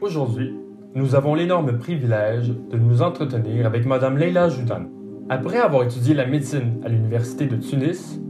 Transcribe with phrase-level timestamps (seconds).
[0.00, 0.52] Aujourd'hui,
[0.94, 4.86] nous avons l'énorme privilège de nous entretenir avec Madame Leila Joudan.
[5.28, 8.20] Après avoir étudié la médecine à l'Université de Tunis,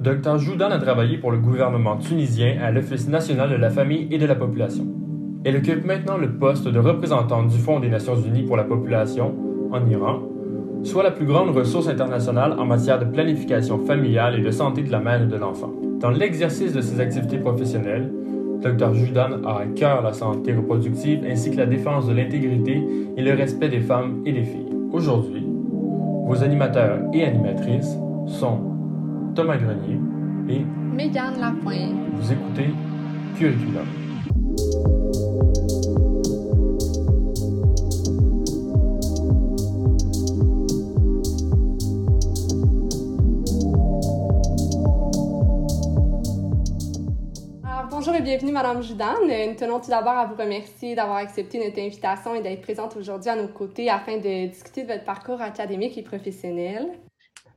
[0.00, 4.18] Dr Joudan a travaillé pour le gouvernement tunisien à l'Office national de la famille et
[4.18, 4.86] de la population.
[5.44, 9.34] Elle occupe maintenant le poste de représentante du Fonds des Nations unies pour la population
[9.72, 10.20] en Iran,
[10.82, 14.92] soit la plus grande ressource internationale en matière de planification familiale et de santé de
[14.92, 15.72] la mère et de l'enfant.
[16.00, 18.12] Dans l'exercice de ses activités professionnelles,
[18.64, 22.82] Dr Judan a à cœur la santé reproductive ainsi que la défense de l'intégrité
[23.14, 24.72] et le respect des femmes et des filles.
[24.90, 25.46] Aujourd'hui,
[26.26, 27.94] vos animateurs et animatrices
[28.26, 28.60] sont
[29.34, 30.00] Thomas Grenier
[30.48, 30.64] et
[30.96, 31.94] Mégane Lapointe.
[32.14, 32.70] Vous écoutez
[33.38, 34.03] Curriculum.
[48.36, 49.14] Bienvenue, Madame Judan.
[49.22, 53.30] Nous tenons tout d'abord à vous remercier d'avoir accepté notre invitation et d'être présente aujourd'hui
[53.30, 56.88] à nos côtés afin de discuter de votre parcours académique et professionnel.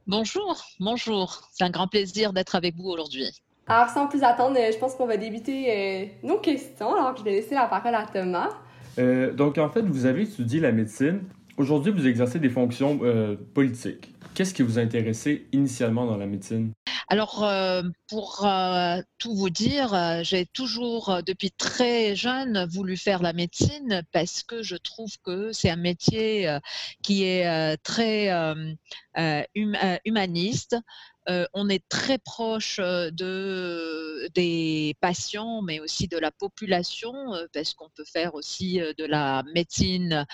[0.06, 1.42] Bonjour, bonjour.
[1.52, 3.26] C'est un grand plaisir d'être avec vous aujourd'hui.
[3.66, 6.94] Alors, sans plus attendre, je pense qu'on va débuter euh, nos questions.
[6.94, 8.50] Alors, je vais laisser la parole à Thomas.
[9.00, 11.22] Euh, donc, en fait, vous avez étudié la médecine.
[11.58, 14.14] Aujourd'hui, vous exercez des fonctions euh, politiques.
[14.34, 16.74] Qu'est-ce qui vous a intéressé initialement dans la médecine?
[17.10, 23.22] Alors, euh, pour euh, tout vous dire, euh, j'ai toujours, depuis très jeune, voulu faire
[23.22, 26.58] la médecine parce que je trouve que c'est un métier
[27.02, 28.30] qui est très
[30.06, 30.80] humaniste, euh,
[31.54, 37.14] on est très proche de, des patients, mais aussi de la population,
[37.54, 40.26] parce qu'on peut faire aussi de la médecine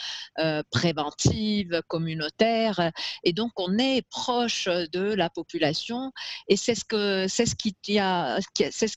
[0.72, 2.92] préventive, communautaire,
[3.24, 6.12] et donc on est proche de la population,
[6.48, 6.86] et c'est ce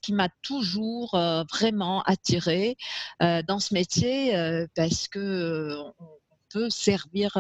[0.00, 1.18] qui m'a toujours
[1.50, 2.76] vraiment attiré
[3.20, 5.76] dans ce métier, parce que
[6.68, 7.32] servir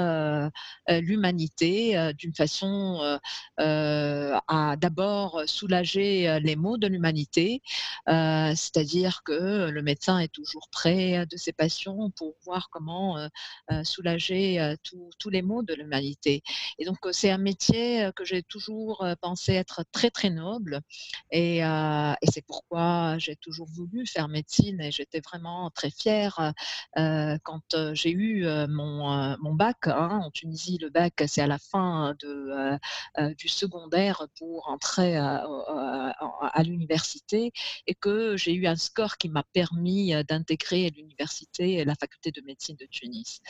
[0.88, 3.18] l'humanité d'une façon
[3.58, 7.62] à d'abord soulager les maux de l'humanité,
[8.06, 13.28] c'est-à-dire que le médecin est toujours près de ses patients pour voir comment
[13.84, 16.42] soulager tous les maux de l'humanité.
[16.78, 20.80] Et donc c'est un métier que j'ai toujours pensé être très très noble
[21.30, 21.60] et
[22.22, 26.52] c'est pourquoi j'ai toujours voulu faire médecine et j'étais vraiment très fière
[26.94, 29.86] quand j'ai eu mon euh, mon, bac.
[29.86, 30.20] Hein.
[30.24, 32.78] En Tunisie, le bac, c'est à la fin euh,
[33.18, 35.44] euh, du secondaire pour entrer à,
[36.62, 37.52] l'université
[37.86, 42.76] et que j'ai eu un score qui m'a permis d'intégrer l'université la faculté de médecine
[42.76, 43.40] de Tunis.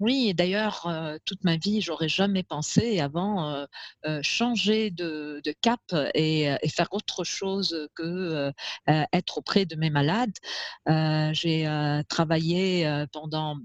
[0.00, 0.88] oui, d'ailleurs,
[1.24, 3.66] toute ma vie, j'aurais jamais pensé avant
[4.22, 5.80] changer de, cap
[6.14, 8.52] et, et, faire autre chose que
[8.86, 10.36] être auprès de mes malades.
[10.86, 13.56] J'ai travaillé pendant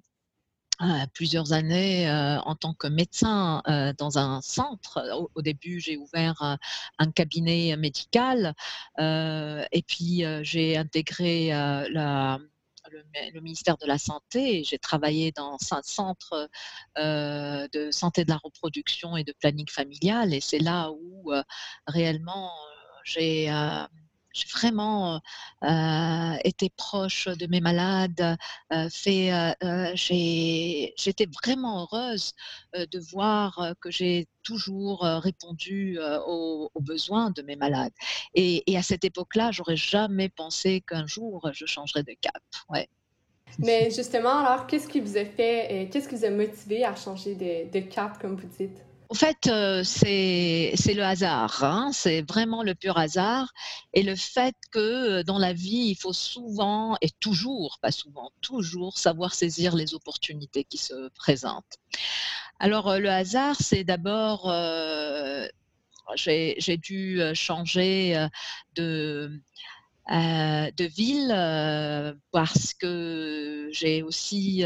[1.13, 3.61] plusieurs années en tant que médecin
[3.97, 5.29] dans un centre.
[5.35, 6.57] Au, début, j'ai ouvert
[6.97, 8.53] un cabinet médical
[8.97, 14.63] et puis j'ai intégré le, ministère de la Santé.
[14.63, 16.49] J'ai travaillé dans un centre
[16.97, 21.31] de santé de la reproduction et de planning familial et c'est là où
[21.87, 22.51] réellement
[23.03, 23.49] j'ai
[24.39, 25.21] j'ai vraiment
[26.43, 28.37] été proche de mes malades.
[28.89, 29.31] fait,
[29.95, 32.33] j'étais vraiment heureuse
[32.73, 37.93] de voir que j'ai toujours répondu aux, besoins de mes malades.
[38.33, 42.41] Et, à cette époque-là, j'aurais jamais pensé qu'un jour je changerais de cap.
[42.69, 42.87] Ouais.
[43.59, 47.35] Mais justement, alors, qu'est-ce qui vous a fait, qu'est-ce qui vous a motivé à changer
[47.35, 48.79] de cap, comme vous dites?
[49.11, 51.89] En fait, euh, c'est le hasard, hein.
[51.91, 53.51] c'est vraiment le pur hasard.
[53.93, 54.79] Et le fait que
[55.19, 59.95] euh, dans la vie, il faut souvent, et toujours, pas souvent, toujours savoir saisir les
[59.95, 61.79] opportunités qui se présentent.
[62.59, 64.51] Alors, euh, le hasard, c'est d'abord,
[66.15, 68.27] j'ai dû changer
[68.75, 69.31] de,
[70.07, 74.63] de ville parce que j'ai aussi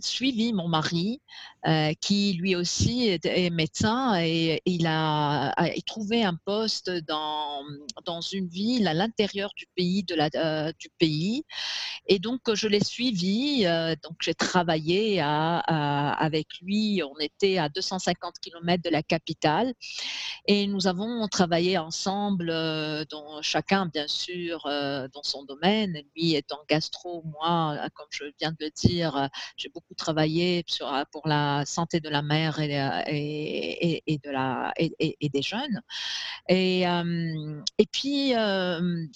[0.00, 1.20] suivi mon mari
[1.68, 5.54] euh, qui lui aussi est, médecin et, il a,
[5.86, 7.62] trouvé un poste dans,
[8.04, 11.44] dans une ville à l'intérieur du pays, de la, euh, du pays.
[12.08, 13.64] Et donc, je l'ai suivi.
[13.64, 17.00] Euh, donc, j'ai travaillé avec lui.
[17.04, 19.72] On était à 250 km de la capitale
[20.48, 22.48] et nous avons travaillé ensemble,
[23.08, 25.96] dans, chacun bien sûr dans son domaine.
[26.16, 29.30] Lui étant gastro, moi, comme je viens de le dire, mère.
[29.56, 35.80] J'ai beaucoup travaillé sur, pour la santé de la mère et, et, des jeunes.
[36.48, 38.32] Et, et puis,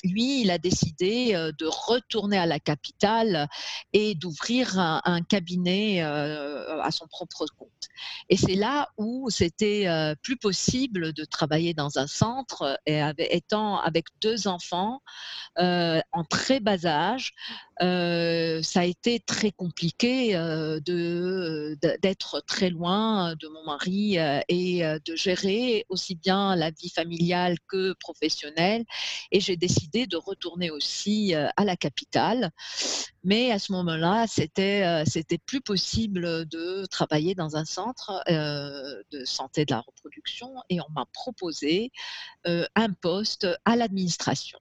[0.05, 3.49] lui, il a décidé de retourner à la capitale
[3.93, 7.71] et d'ouvrir un, cabinet à son propre compte.
[8.29, 9.87] Et c'est là où c'était
[10.23, 13.01] plus possible de travailler dans un centre et
[13.31, 15.01] étant avec deux enfants
[15.57, 17.35] en très bas âge,
[17.79, 24.17] ça a été très compliqué de d'être très loin de mon mari
[24.49, 28.85] et de gérer aussi bien la vie familiale que professionnelle.
[29.31, 32.51] Et j'ai décidé de retourner aussi à la capitale.
[33.25, 39.65] Mais à ce moment-là, c'était c'était plus possible de travailler dans un centre de santé
[39.65, 41.91] de la reproduction et on m'a proposé
[42.45, 44.59] un poste à l'administration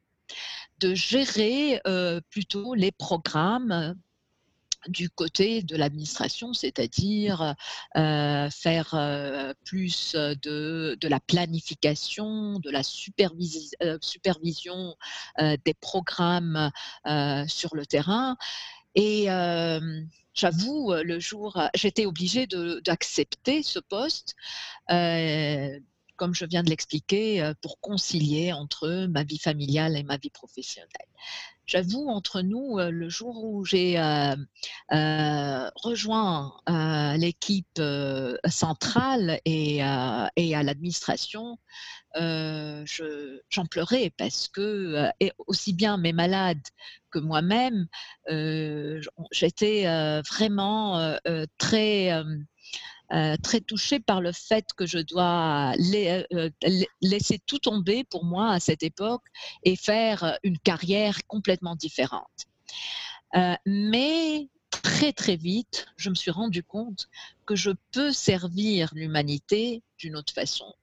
[0.80, 1.82] de gérer
[2.30, 3.96] plutôt les programmes
[4.88, 7.56] du côté de l'administration, c'est-à-dire
[7.96, 14.96] faire plus de, la planification, de la supervision
[15.40, 16.72] des programmes
[17.48, 18.38] sur le terrain.
[18.96, 19.28] Et
[20.34, 24.36] j'avoue, le jour, j'étais obligée d'accepter ce poste
[26.16, 30.90] comme je viens de l'expliquer, pour concilier entre ma vie familiale et ma vie professionnelle.
[31.66, 33.98] J'avoue, entre nous, le jour où j'ai
[34.90, 36.54] rejoint
[37.18, 37.82] l'équipe
[38.48, 41.58] centrale et, à l'administration,
[42.16, 45.10] j'en pleurais parce que,
[45.48, 46.62] aussi bien mes malades
[47.10, 47.88] que moi-même,
[49.32, 49.86] j'étais
[50.22, 51.18] vraiment
[51.58, 52.24] très
[53.14, 56.50] euh, très touchée par le fait que je dois euh,
[57.02, 59.22] laisser tout tomber pour moi à cette époque
[59.64, 62.48] et faire une carrière complètement différente.
[63.36, 67.08] Euh, mais très très vite, je me suis rendu compte
[67.46, 70.74] que je peux servir l'humanité d'une autre façon.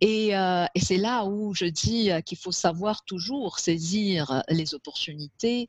[0.00, 0.32] Et,
[0.80, 5.68] c'est là où je dis qu'il faut savoir toujours saisir les opportunités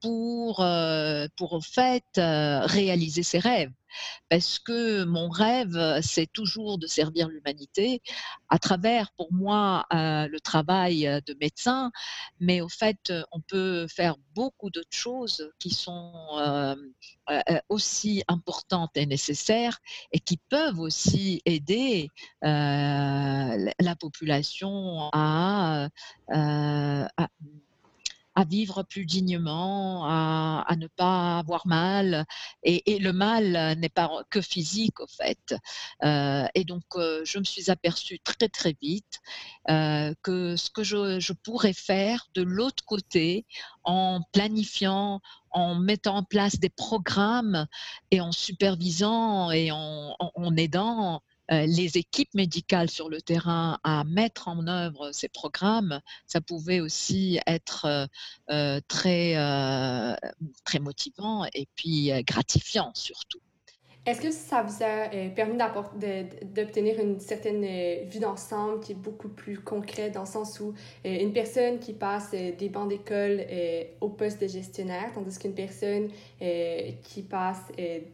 [0.00, 0.64] pour,
[1.36, 3.72] pour en fait réaliser ses rêves
[4.28, 8.02] parce que mon rêve, c'est toujours de servir l'humanité
[8.48, 11.90] à travers, pour moi, euh, le travail de médecin,
[12.40, 16.76] mais au fait, on peut faire beaucoup d'autres choses qui sont euh,
[17.30, 19.78] euh, aussi importantes et nécessaires
[20.12, 22.08] et qui peuvent aussi aider
[22.42, 25.88] la population à
[28.34, 32.24] à vivre plus dignement, à, ne pas avoir mal.
[32.62, 35.54] Et, le mal n'est pas que physique, au fait.
[36.04, 39.20] Euh, et donc, euh, je me suis aperçue très, très vite
[39.68, 43.46] euh, que ce que je, pourrais faire de l'autre côté,
[43.84, 45.20] en planifiant,
[45.50, 47.66] en mettant en place des programmes
[48.10, 54.66] et en supervisant et en aidant les équipes médicales sur le terrain à mettre en
[54.66, 58.06] œuvre ces programmes, ça pouvait aussi être euh,
[58.50, 59.34] euh, très,
[60.64, 63.40] très motivant et puis gratifiant surtout.
[64.04, 65.56] Est-ce que ça vous a euh, permis
[66.42, 70.74] d'obtenir une certaine euh, vue d'ensemble qui est beaucoup plus concrète dans le sens où
[71.06, 73.44] euh, une personne qui passe des bancs d'école
[74.00, 76.08] au poste de gestionnaire, tandis qu'une personne
[76.40, 77.60] qui passe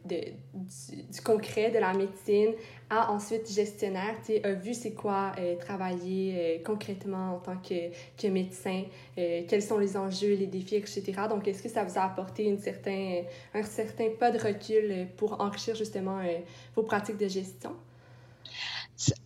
[0.04, 2.52] du, concret, de la médecine,
[2.90, 8.84] à ensuite gestionnaire, a vu c'est quoi travailler concrètement en tant que, que médecin,
[9.16, 11.02] quels sont les enjeux, les défis, etc.
[11.28, 13.22] Donc, est-ce que ça vous a apporté une certain,
[13.54, 16.38] un certain pas de recul pour enrichir justement euh,
[16.74, 17.76] vos pratiques de gestion?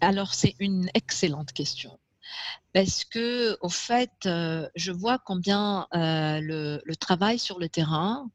[0.01, 1.99] Alors, c'est une excellente question.
[2.73, 8.31] Parce que, au fait, euh, je vois combien euh, le, travail sur le terrain,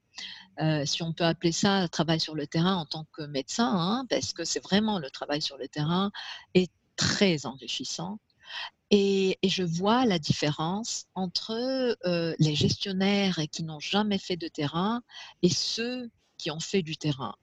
[0.85, 4.33] si on peut appeler ça travail sur le terrain en tant que médecin, hein, parce
[4.33, 6.11] que c'est vraiment le travail sur le terrain,
[6.53, 8.19] est très enrichissant.
[8.89, 11.97] Et, je vois la différence entre
[12.39, 15.01] les gestionnaires qui n'ont jamais fait de terrain
[15.41, 17.35] et ceux qui ont fait du terrain.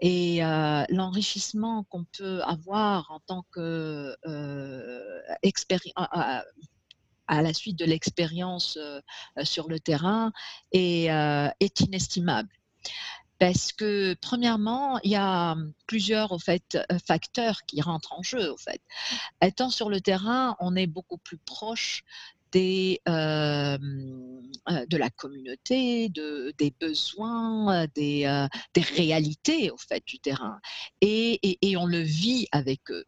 [0.00, 0.40] Et
[0.88, 4.16] l'enrichissement qu'on peut avoir en tant que
[5.96, 6.44] à,
[7.36, 8.78] à, la suite de l'expérience
[9.42, 10.32] sur le terrain
[10.72, 11.06] est,
[11.60, 12.50] est inestimable
[13.38, 15.56] parce que premièrement, il y a
[15.88, 18.52] plusieurs au fait, facteurs qui rentrent en jeu.
[18.52, 18.80] Au fait.
[19.42, 22.04] Étant sur le terrain, on est beaucoup plus proche
[24.80, 28.26] de la communauté, de, des besoins, des,
[28.94, 30.60] réalités au fait du terrain.
[31.00, 33.04] Et, et, on le vit avec eux.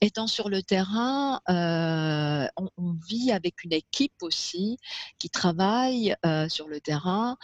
[0.00, 4.78] étant sur le terrain, on, on, vit avec une équipe aussi
[5.18, 6.16] qui travaille
[6.48, 7.36] sur le terrain,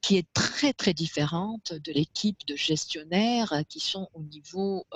[0.00, 4.86] qui est très très différente de l'équipe de gestionnaires qui sont au niveau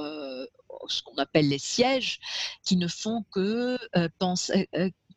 [0.88, 2.18] ce qu'on appelle les sièges,
[2.64, 3.78] qui ne font que
[4.18, 4.68] penser,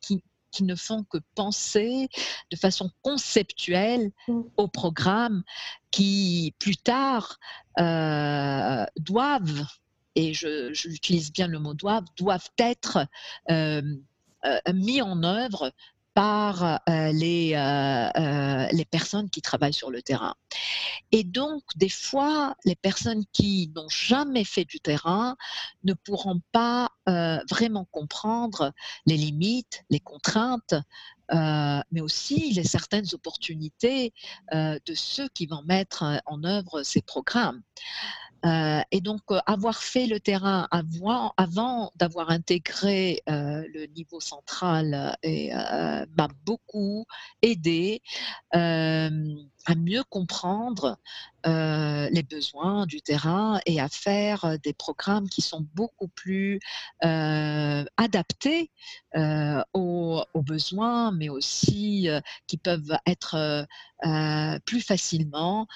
[0.02, 0.22] qui,
[0.56, 2.08] qui ne font que penser
[2.50, 4.42] de façon conceptuelle mmh.
[4.56, 5.44] au programme
[5.92, 7.40] qui, plus tard,
[7.78, 9.68] euh, doivent,
[10.16, 13.06] et j'utilise bien le mot doivent, doivent être
[13.52, 13.82] euh,
[14.46, 15.74] euh, mis en œuvre
[16.16, 17.50] par les,
[18.72, 20.34] les personnes qui travaillent sur le terrain.
[21.12, 25.36] Et donc, des fois, les personnes qui n'ont jamais fait du terrain
[25.84, 26.90] ne pourront pas
[27.50, 28.74] vraiment comprendre
[29.06, 30.74] les limites, les contraintes,
[31.32, 34.14] mais aussi les certaines opportunités
[34.54, 37.62] de ceux qui vont mettre en œuvre ces programmes.
[38.46, 45.18] Euh, et donc, euh, avoir fait le terrain avant, d'avoir intégré euh, le niveau central
[45.24, 47.06] m'a beaucoup
[47.42, 48.02] aidé
[48.52, 50.98] à mieux comprendre
[51.46, 56.60] les besoins du terrain et à faire des programmes qui sont beaucoup plus
[57.02, 58.72] adaptés
[59.74, 62.10] aux, besoins, mais aussi
[62.48, 63.66] qui peuvent être
[64.66, 65.68] plus facilement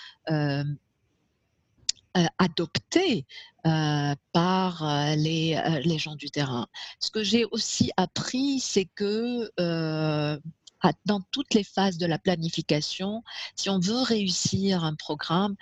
[2.18, 3.28] euh, adopté
[3.68, 6.68] euh, par euh, les, les, gens du terrain.
[7.00, 9.51] Ce que j'ai aussi appris, c'est que
[11.06, 13.24] dans toutes les phases de la planification,
[13.56, 15.56] si on veut réussir un programme,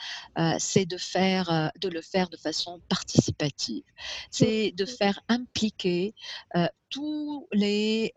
[0.57, 3.83] c'est de faire, de le faire de façon participative.
[4.31, 6.13] C'est de faire impliquer
[6.89, 8.13] tous les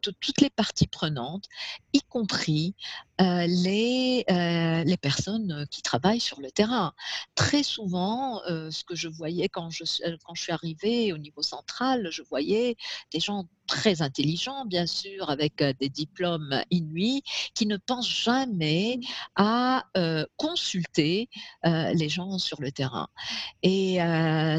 [0.00, 1.46] toutes les parties prenantes,
[1.92, 2.74] y compris
[3.18, 6.92] euh, les, euh, les personnes qui travaillent sur le terrain.
[7.34, 9.84] Très souvent, euh, ce que je voyais quand je,
[10.26, 12.76] quand je suis arrivée au niveau central, je voyais
[13.12, 17.22] des gens très intelligents, bien sûr, avec des diplômes inuits,
[17.54, 19.00] qui ne pensent jamais
[19.34, 19.82] à
[20.36, 21.28] consulter
[21.64, 23.08] les gens sur le terrain.
[23.64, 23.98] Et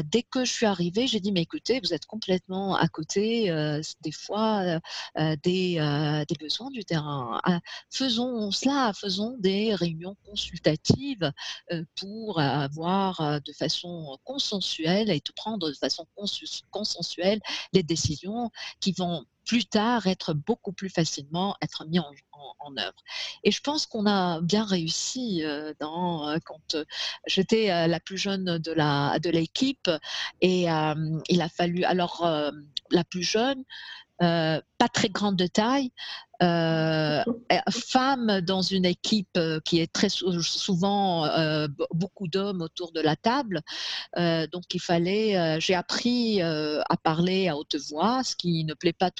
[0.04, 3.50] dès que je suis arrivée, j'ai dit, mais écoutez, vous êtes complètement à côté,
[4.02, 4.78] des fois,
[5.16, 7.40] des, des, besoins du terrain.
[7.44, 7.60] Ah,
[8.50, 11.32] faisons cela, faisons des réunions consultatives
[11.96, 16.06] pour avoir de façon consensuelle et de prendre de façon
[16.70, 17.40] consensuelle
[17.72, 18.50] les décisions
[18.80, 23.02] qui vont plus tard être beaucoup plus facilement être mis en, œuvre.
[23.44, 26.84] Et je pense qu'on a bien réussi euh, dans, euh, quand euh,
[27.26, 29.90] j'étais la plus jeune de la de l'équipe
[30.42, 32.28] et il a fallu alors
[32.90, 33.64] la plus jeune
[34.18, 35.92] pas très grande de taille,
[36.40, 37.24] euh,
[37.70, 43.16] femme dans une équipe euh, qui est très souvent euh, beaucoup d'hommes autour de la
[43.16, 43.60] table.
[44.16, 49.10] Donc il fallait, j'ai appris à parler à haute voix, ce qui ne plaît pas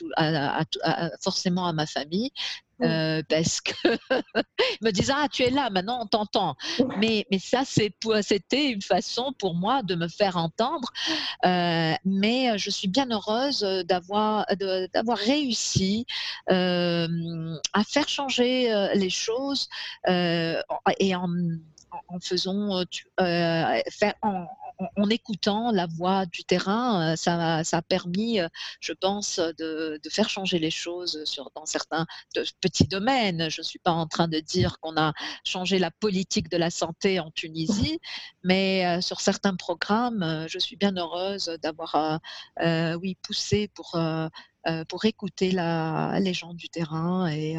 [1.20, 2.30] forcément à ma famille.
[2.82, 3.72] Euh, parce que
[4.82, 6.56] me disent ah tu es là maintenant on t'entend.
[6.98, 7.92] Mais mais ça c'est
[8.22, 10.92] c'était une façon pour moi de me faire entendre.
[11.44, 14.46] Euh, mais je suis bien heureuse d'avoir
[14.92, 16.06] d'avoir réussi
[16.50, 19.68] euh, à faire changer les choses
[20.06, 21.28] et en
[22.08, 22.84] en faisant
[23.18, 24.46] faire en,
[24.78, 28.48] en, écoutant la voix du terrain, euh, ça, a permis, euh,
[28.80, 32.06] je pense, de, de, faire changer les choses sur, dans certains
[32.60, 33.50] petits domaines.
[33.50, 35.12] Je ne suis pas en train de dire qu'on a
[35.44, 37.98] changé la politique de la santé en Tunisie,
[38.44, 42.20] mais euh, sur certains programmes, je suis bien heureuse d'avoir,
[43.00, 43.98] oui, poussé pour
[44.88, 47.56] pour écouter la, les gens du terrain et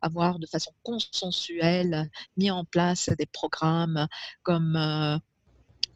[0.00, 4.06] avoir de façon consensuelle mis en place des programmes
[4.42, 5.20] comme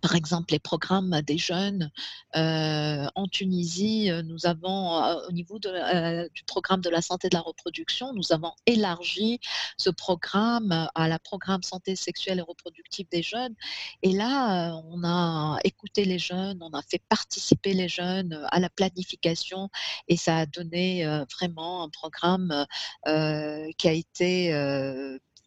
[0.00, 1.90] par exemple, les programmes des jeunes
[2.36, 7.34] euh, en Tunisie, euh, nous avons, euh, au niveau du programme de la santé de
[7.34, 9.40] la reproduction, nous avons élargi
[9.76, 13.54] ce programme à la programme santé sexuelle et reproductive des jeunes.
[14.02, 18.70] Et là, on a écouté les jeunes, on a fait participer les jeunes à la
[18.70, 19.68] planification
[20.08, 21.04] et ça a donné
[21.38, 22.66] vraiment un programme
[23.04, 24.52] qui a été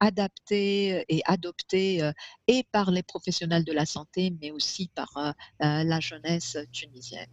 [0.02, 2.12] adapté et adopté
[2.48, 7.28] et par les professionnels de la santé, mais aussi par la jeunesse tunisienne.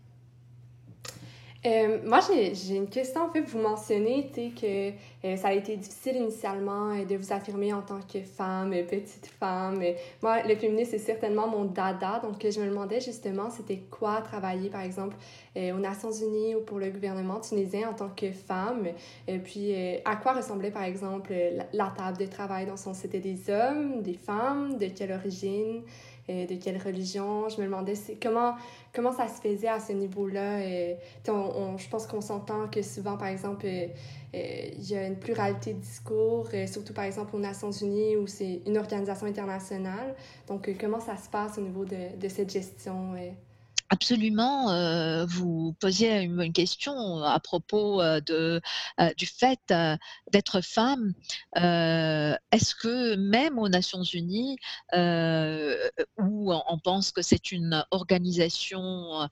[1.66, 3.22] Euh, moi, j'ai une question.
[3.22, 4.90] En fait, vous mentionnez que
[5.26, 9.26] euh, ça a été difficile initialement euh, de vous affirmer en tant que femme, petite
[9.26, 9.82] femme.
[10.22, 12.20] moi, le féminisme, c'est certainement mon dada.
[12.20, 15.16] Donc, je me demandais justement, c'était quoi travailler, par exemple,
[15.56, 18.86] aux Nations Unies ou pour le gouvernement tunisien en tant que femme?
[19.26, 19.74] Et puis,
[20.04, 22.94] à quoi ressemblait, par exemple, la, la table de travail dans son...
[22.94, 25.82] C'était des hommes, des femmes, de quelle origine?
[26.28, 27.48] De quelle religion.
[27.48, 28.54] Je me demandais comment,
[28.94, 30.60] comment ça se faisait à ce niveau-là.
[31.26, 33.86] je pense qu'on s'entend que souvent, par exemple, euh,
[34.34, 38.16] euh, il y a une pluralité de discours, euh, surtout par exemple aux Nations Unies
[38.16, 40.14] où c'est une organisation internationale.
[40.46, 43.14] Donc, comment ça se passe au niveau de, de cette gestion?
[43.90, 49.60] Absolument, euh, vous posiez une, question à propos euh, euh, du fait
[50.30, 51.14] d'être femme.
[51.56, 54.58] Est-ce que même aux Nations Unies,
[54.92, 59.26] où on pense que c'est une organisation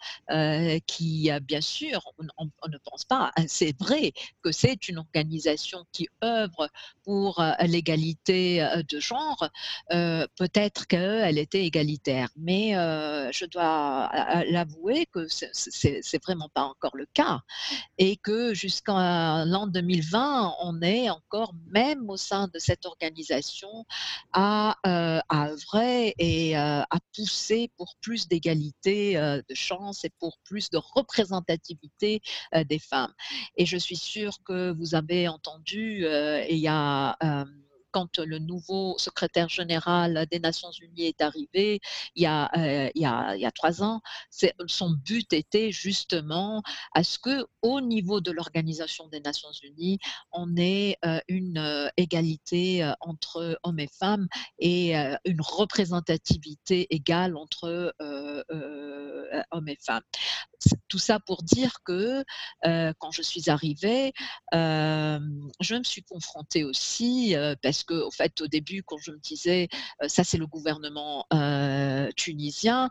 [0.86, 2.00] qui, bien sûr,
[2.38, 6.70] on, ne pense pas, c'est vrai que c'est une organisation qui œuvre
[7.04, 9.50] pour l'égalité de genre,
[9.90, 14.10] peut-être qu'elle était égalitaire, mais je dois
[14.50, 17.40] l'avouer que c'est vraiment pas encore le cas
[17.98, 23.84] et que jusqu'à l'an 2020, on est encore même au sein de cette organisation
[24.32, 30.10] à, euh, à œuvrer et euh, à pousser pour plus d'égalité euh, de chance et
[30.18, 32.20] pour plus de représentativité
[32.68, 33.12] des femmes.
[33.56, 36.06] Et je suis sûre que vous avez entendu,
[36.48, 37.16] il y a
[37.96, 41.80] quand le nouveau secrétaire général des Nations Unies est arrivé
[42.14, 42.50] il y a,
[42.94, 43.06] il y
[43.46, 44.02] a, trois ans,
[44.66, 46.62] son but était justement
[46.94, 49.98] à ce que au niveau de l'Organisation des Nations Unies,
[50.30, 57.94] on ait une égalité entre hommes et femmes et une représentativité égale entre
[59.50, 60.02] hommes et femmes.
[60.88, 62.24] Tout ça pour dire que
[62.60, 64.12] quand je suis arrivée,
[64.52, 69.68] je me suis confrontée aussi parce que, au fait, au début, quand je me disais,
[70.06, 71.26] ça c'est le gouvernement
[72.16, 72.90] tunisien,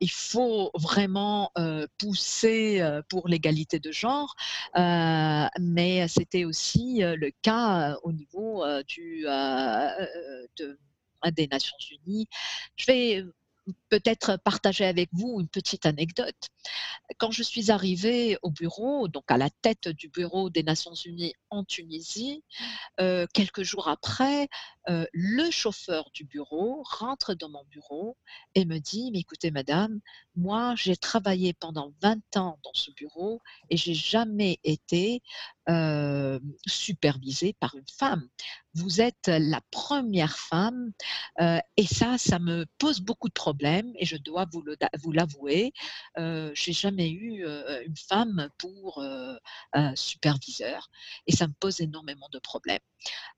[0.00, 1.52] il faut vraiment
[1.98, 4.34] pousser pour l'égalité de genre,
[4.74, 9.26] mais c'était aussi le cas au niveau du,
[11.30, 12.26] des Nations Unies.
[12.76, 13.24] Je vais
[13.88, 16.48] peut-être partager avec vous une petite anecdote.
[17.18, 21.34] Quand je suis arrivée au bureau, donc à la tête du bureau des Nations Unies
[21.50, 22.42] en Tunisie,
[23.00, 24.48] euh, quelques jours après,
[24.88, 28.16] euh, le chauffeur du bureau rentre dans mon bureau
[28.54, 30.00] et me dit, mais écoutez madame,
[30.34, 33.40] moi j'ai travaillé pendant 20 ans dans ce bureau
[33.70, 35.22] et j'ai jamais été
[35.68, 38.28] euh, supervisée par une femme.
[38.74, 40.92] Vous êtes la première femme
[41.76, 45.72] et ça, ça me pose beaucoup de problèmes et je dois vous l'avouer,
[46.16, 47.44] j'ai jamais eu
[47.84, 49.04] une femme pour
[49.94, 50.90] superviseur
[51.26, 52.80] et ça me pose énormément de problèmes.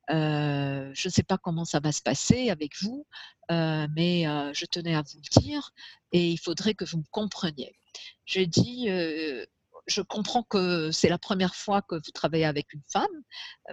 [0.08, 3.04] je ne sais pas comment ça va se passer avec vous,
[3.50, 5.72] mais je tenais à vous le dire
[6.12, 7.74] et il faudrait que vous me compreniez.
[8.24, 8.88] J'ai dit,
[9.86, 13.06] je comprends que c'est la première fois que vous travaillez avec une femme,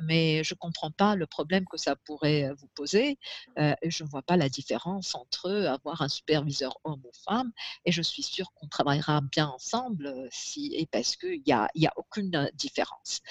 [0.02, 3.18] mais je ne comprends pas le problème que ça pourrait euh, vous poser.
[3.58, 7.52] Euh, je ne vois pas la différence entre avoir un superviseur homme ou femme,
[7.86, 11.70] et je suis sûre qu'on travaillera bien ensemble euh, si, et parce qu'il n'y a,
[11.76, 13.22] y a aucune différence.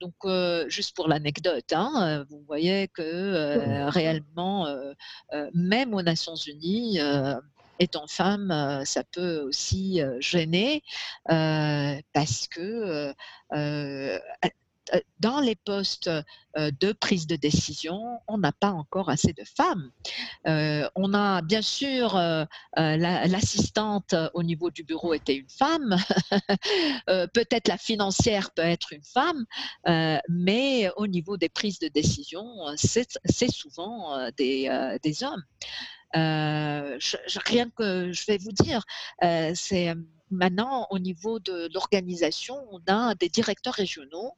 [0.00, 0.14] Donc,
[0.68, 4.66] juste pour l'anecdote, hein, vous voyez que réellement,
[5.54, 6.98] même aux Nations Unies,
[7.78, 10.82] étant femme, ça peut aussi gêner
[11.24, 13.14] parce que
[15.20, 16.10] dans les postes
[16.56, 19.90] de prise de décision, on n'a pas encore assez de femmes.
[20.44, 22.18] on a bien sûr
[22.76, 25.96] l'assistante au niveau du bureau était une femme,
[27.06, 29.44] peut-être la financière peut être une femme,
[30.28, 34.68] mais au niveau des prises de décision, c'est souvent des
[35.22, 35.44] hommes.
[36.16, 36.98] Euh,
[37.46, 38.82] rien que je vais vous dire,
[39.22, 39.94] euh, c'est
[40.30, 44.32] maintenant au niveau de l'organisation, on a des directeurs régionaux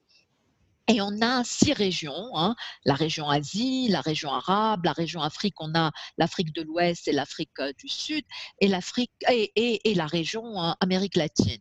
[0.88, 2.56] et on a six régions, hein.
[2.85, 7.12] la région Asie, la région arabe, la région Afrique, on a l'Afrique de l'Ouest et
[7.12, 8.24] l'Afrique euh, du Sud,
[8.61, 11.61] et, l'Afrique, et, la région hein, Amérique latine.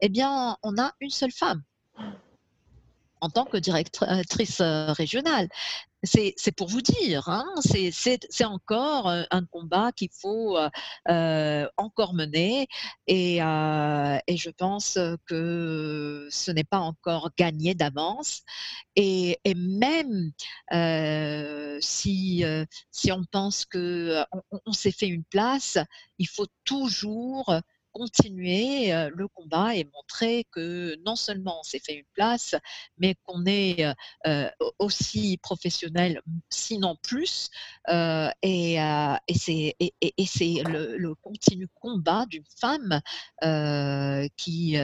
[0.00, 1.62] Eh bien, on a une seule femme
[3.20, 5.48] en tant que directrice régionale
[6.04, 10.68] c'est pour vous dire, hein, c'est encore euh, un combat qu'il faut euh,
[11.08, 12.66] euh, encore mener
[13.06, 18.42] et, je pense que ce n'est pas encore gagné d'avance.
[18.96, 20.32] Et, même
[21.80, 22.44] si,
[22.90, 24.24] si on pense qu'on
[24.66, 25.78] on, s'est fait une place,
[26.18, 27.54] il faut toujours
[27.92, 32.54] continuer le combat et montrer que non seulement on s'est fait une place,
[32.98, 33.84] mais qu'on est
[34.78, 37.50] aussi professionnel, sinon plus.
[37.88, 38.78] et,
[39.34, 43.00] c'est le, le, continu combat d'une femme
[44.36, 44.76] qui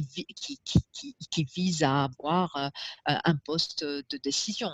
[0.00, 2.68] qui, qui, vise à avoir euh,
[3.06, 4.70] un poste de décision.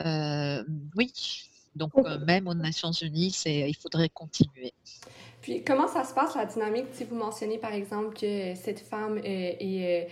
[0.00, 0.64] Euh,
[0.96, 1.12] oui,
[1.74, 4.74] donc euh, même aux Nations Unies, il faudrait continuer.
[5.44, 6.86] Puis comment ça se passe la dynamique?
[6.92, 10.08] Si vous mentionnez par exemple que cette femme est,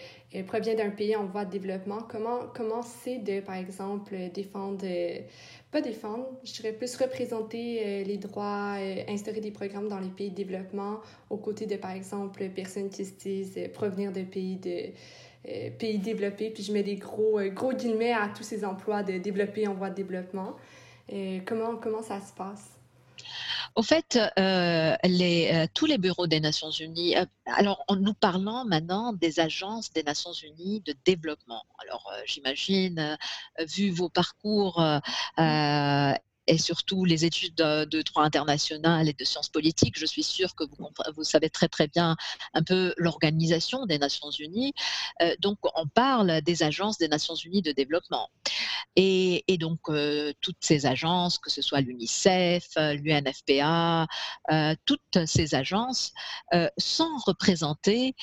[0.46, 4.84] provient d'un pays en voie de développement, comment comment c'est de par exemple défendre
[5.70, 10.10] pas défendre, je dirais plus représenter euh, les droits, euh, instaurer des programmes dans les
[10.10, 14.22] pays de développement aux côtés de, par exemple, personnes qui se disent euh, provenir de
[14.22, 14.92] pays de
[15.78, 19.66] pays développés, puis je mets des gros, gros guillemets à tous ces emplois de développés
[19.66, 20.54] en voie de développement.
[21.46, 22.81] comment, comment ça se passe?
[23.74, 28.12] Au fait, euh, les, euh, tous les bureaux des Nations Unies, euh, alors en nous
[28.12, 31.62] parlant maintenant des agences des Nations Unies de développement.
[31.78, 33.16] Alors j'imagine,
[33.60, 34.84] vu vos parcours
[36.46, 40.64] et surtout les études de, droit international et de sciences politiques, je suis sûre que
[41.14, 42.16] vous, savez très très bien
[42.54, 44.72] un peu l'organisation des Nations Unies.
[45.20, 48.28] Euh, donc on parle des agences des Nations Unies de développement.
[48.96, 54.06] Et, donc euh, toutes ces agences, que ce soit l'UNICEF, l'UNFPA,
[54.50, 56.12] euh, toutes ces agences
[56.78, 58.14] sont représentées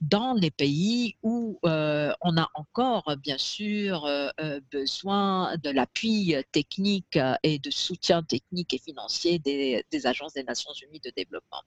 [0.00, 4.08] dans les pays où on a encore bien sûr
[4.70, 11.00] besoin de l'appui technique et de soutien technique et financier des, agences des Nations Unies
[11.00, 11.62] de développement.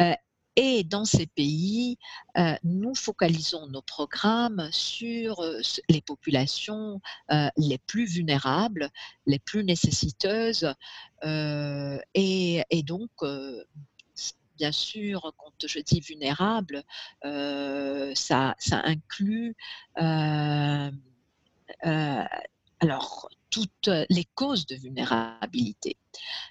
[0.00, 0.14] Euh,
[0.56, 1.98] et dans ces pays,
[2.36, 7.00] euh, nous focalisons nos programmes sur euh, les populations
[7.56, 8.90] les plus vulnérables,
[9.26, 10.72] les plus nécessiteuses.
[11.24, 13.10] Et, et, donc,
[14.56, 16.84] bien sûr, quand je dis vulnérable,
[17.22, 19.56] ça, ça, inclut
[22.80, 25.96] alors toutes les causes de vulnérabilité.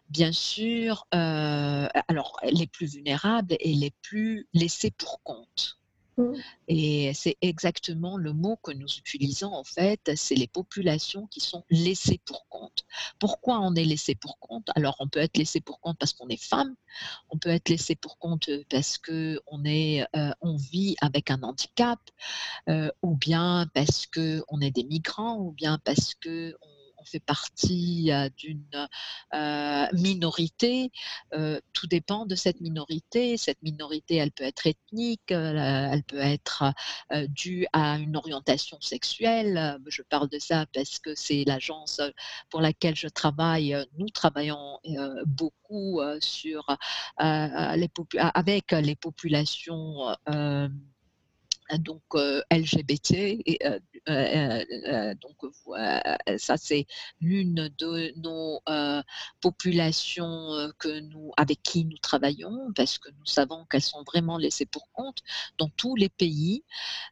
[0.09, 5.79] Bien sûr, euh, alors les plus vulnérables et les plus laissés pour compte.
[6.17, 6.33] Mmh.
[6.67, 11.63] Et c'est exactement le mot que nous utilisons en fait, c'est les populations qui sont
[11.69, 12.85] laissées pour compte.
[13.19, 14.69] Pourquoi on est laissé pour compte?
[14.75, 16.75] Alors on peut être laissé pour compte parce qu'on est femme,
[17.29, 19.39] on peut être laissé pour compte parce que
[20.15, 21.99] euh, on vit avec un handicap,
[22.69, 26.72] euh, ou bien parce que on est des migrants, ou bien parce que on
[27.05, 28.87] fait partie d'une
[29.93, 30.91] minorité.
[31.73, 33.37] tout dépend de cette minorité.
[33.37, 36.73] Cette minorité, elle peut être ethnique, elle peut être
[37.29, 39.79] due à une orientation sexuelle.
[39.87, 42.01] Je parle de ça parce que c'est l'agence
[42.49, 43.75] pour laquelle je travaille.
[43.97, 44.79] Nous travaillons
[45.25, 46.65] beaucoup sur,
[47.17, 50.15] avec les populations
[51.79, 52.01] donc
[52.51, 53.11] LGBT.
[53.45, 53.59] Et,
[54.07, 55.37] donc
[56.37, 56.85] ça c'est
[57.21, 58.61] l'une de nos
[59.41, 64.65] populations que nous, avec qui nous travaillons parce que nous savons qu'elles sont vraiment laissées
[64.65, 65.19] pour compte
[65.57, 66.63] dans tous les pays.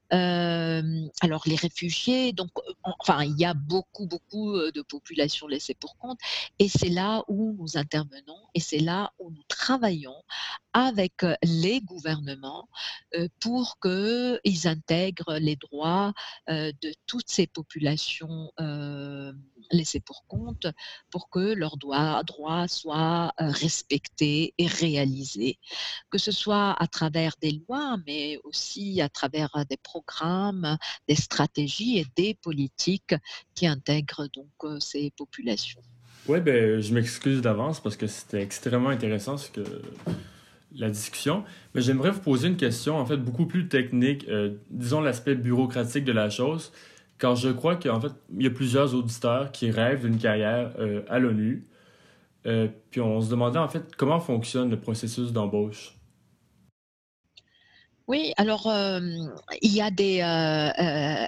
[0.09, 2.49] alors les réfugiés, donc
[2.83, 6.19] enfin il y a beaucoup beaucoup de populations laissées pour compte
[6.59, 10.23] et c'est là où nous intervenons et c'est là où nous travaillons
[10.73, 12.67] avec les gouvernements
[13.39, 16.13] pour que ils intègrent les droits
[16.47, 18.51] de toutes ces populations
[19.71, 20.67] laissées pour compte
[21.09, 25.57] pour que leurs droits, soient respectés et réalisés,
[26.09, 30.77] que ce soit à travers des lois, mais aussi à travers des programmes,
[31.07, 33.15] des stratégies et des politiques
[33.55, 35.81] qui intègrent donc ces populations.
[36.27, 39.81] Oui, ben, je m'excuse d'avance parce que c'était extrêmement intéressant ce que
[40.75, 41.43] la discussion.
[41.73, 46.05] Mais j'aimerais vous poser une question, en fait, beaucoup plus technique, euh, disons l'aspect bureaucratique
[46.05, 46.71] de la chose,
[47.19, 51.01] car je crois qu'en fait, il y a plusieurs auditeurs qui rêvent d'une carrière euh,
[51.09, 51.65] à l'ONU.
[52.47, 55.95] Euh, puis on se demandait, en fait, comment fonctionne le processus d'embauche?
[58.07, 58.71] Oui, alors
[59.61, 60.17] il y a des,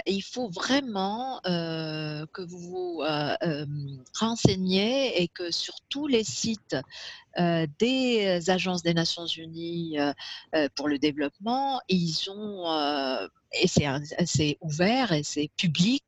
[0.06, 3.04] il faut vraiment que vous vous
[4.20, 6.76] renseigniez et que sur tous les sites
[7.38, 9.98] des agences des Nations Unies
[10.76, 12.66] pour le développement, ils ont
[13.54, 16.04] et c'est ouvert et c'est public.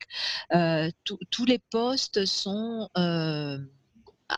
[0.49, 3.58] tous les postes sont euh,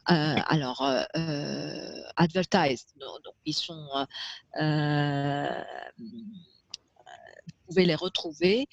[0.05, 3.87] alors, euh, euh, advertised, donc, ils sont
[7.67, 8.67] pouvez les retrouver.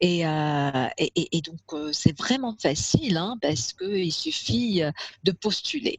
[0.00, 0.20] Et,
[0.98, 4.82] et, donc, c'est vraiment facile hein, parce qu'il suffit
[5.24, 5.96] de postuler.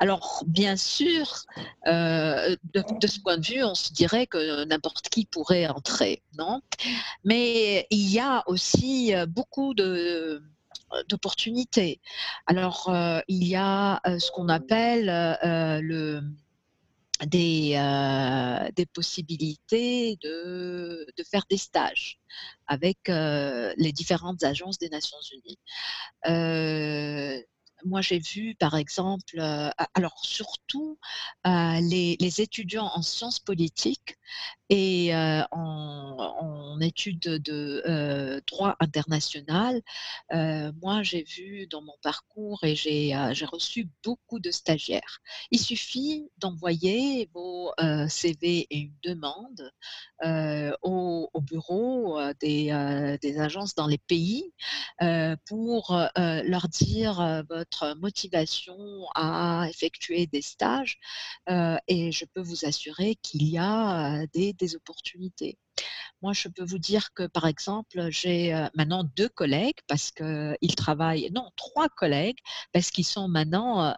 [0.00, 1.44] Alors, bien sûr,
[1.84, 6.62] de, de, ce point de vue, on se dirait que n'importe qui pourrait entrer, non?
[7.24, 10.42] Mais il y a aussi beaucoup de
[11.08, 12.00] d'opportunités.
[12.46, 12.90] Alors,
[13.28, 15.06] il y a ce qu'on appelle
[15.82, 16.20] le
[17.24, 17.70] des,
[18.76, 22.18] des possibilités de, de, faire des stages
[22.66, 25.58] avec les différentes agences des Nations Unies.
[27.86, 29.38] Moi, j'ai vu, par exemple,
[29.94, 30.98] alors surtout
[31.44, 34.16] les, les, étudiants en sciences politiques
[34.68, 39.80] et en, études de droit international,
[40.30, 43.14] moi j'ai vu dans mon parcours et j'ai
[43.46, 45.20] reçu beaucoup de stagiaires.
[45.50, 47.72] Il suffit d'envoyer vos
[48.08, 49.72] CV et une demande
[50.82, 52.70] au, bureau des,
[53.38, 54.52] agences dans les pays
[55.46, 58.76] pour leur dire votre motivation
[59.14, 60.98] à effectuer des stages
[61.48, 65.58] et je peux vous assurer qu'il y a des opportunités.
[66.22, 71.30] Moi, je peux vous dire que, par exemple, j'ai maintenant deux collègues parce qu'ils travaillent,
[71.32, 72.38] non, trois collègues
[72.72, 73.94] parce qu'ils sont maintenant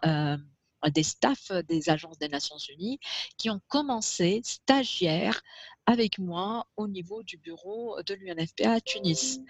[0.93, 2.99] des staffs des agences des Nations Unies
[3.37, 5.41] qui ont commencé stagiaires
[5.89, 9.41] avec moi au niveau du bureau de l'UNFPA à Tunis.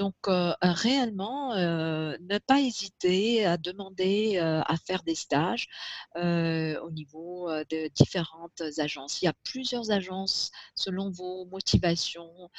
[0.00, 5.68] Donc, euh, réellement, euh, ne pas hésiter à demander euh, à faire des stages
[6.16, 9.22] au niveau de différentes agences.
[9.22, 12.50] Il y a plusieurs agences selon vos motivations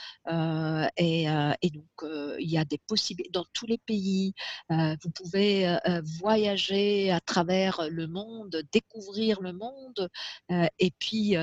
[0.98, 1.26] et,
[1.62, 4.34] et, donc il y a des possibilités dans tous les pays.
[4.70, 5.78] vous pouvez
[6.20, 10.10] voyager à travers le monde, découvrir le monde
[10.80, 11.36] et puis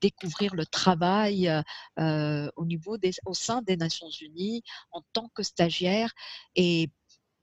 [0.00, 4.62] découvrir le travail au niveau des, au sein des Nations Unies
[4.92, 6.12] en tant que stagiaire
[6.54, 6.90] et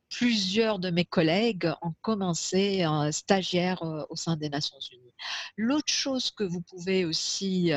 [0.09, 5.13] plusieurs de mes collègues ont commencé en stagiaire au sein des Nations Unies.
[5.57, 7.71] L'autre chose que vous pouvez aussi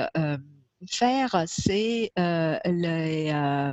[0.87, 3.73] faire, c'est les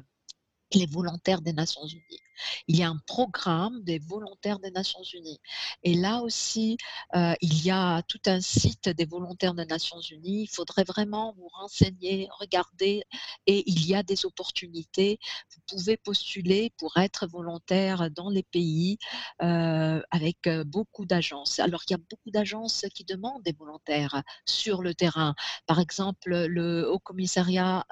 [0.88, 2.22] volontaires des Nations Unies.
[2.68, 5.40] Il y a un programme des volontaires des Nations Unies.
[5.84, 6.78] Et là aussi,
[7.16, 10.44] euh, il y a tout un site des volontaires des Nations Unies.
[10.44, 13.04] Il faudrait vraiment vous renseigner, regarder,
[13.48, 15.20] et il y a des opportunités.
[15.54, 18.98] Vous pouvez postuler pour être volontaire dans les pays
[19.42, 21.60] euh, avec euh, beaucoup d'agences.
[21.60, 25.36] Alors, il y a beaucoup d'agences qui demandent des volontaires sur le terrain.
[25.66, 27.86] Par exemple, le Haut Commissariat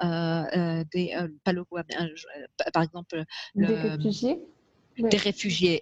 [0.92, 1.16] des,
[2.72, 4.41] par exemple, le, des réfugiés,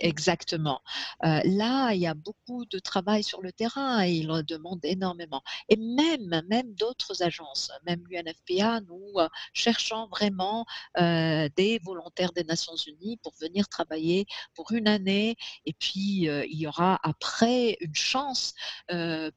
[0.00, 0.80] exactement.
[1.24, 5.42] Euh, là, il y a beaucoup de travail sur le terrain et il demande énormément.
[5.68, 10.64] Et même, même d'autres agences, même l'UNFPA, nous euh, cherchons vraiment
[10.98, 15.36] euh, des volontaires des Nations Unies pour venir travailler pour une année.
[15.66, 18.54] Et puis, il y aura après une chance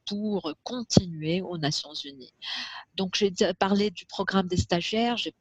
[0.06, 2.32] pour continuer aux Nations Unies.
[2.94, 5.34] Donc, j'ai parlé du programme des stagiaires, j'ai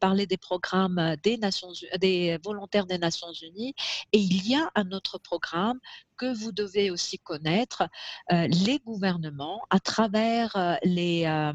[0.00, 3.63] parlé des programmes des, Nations, des volontaires des Nations Unies
[4.12, 5.78] et il y a un autre programme
[6.16, 7.88] que vous devez aussi connaître,
[8.32, 11.24] euh, les gouvernements, à travers euh, les...
[11.26, 11.52] Euh,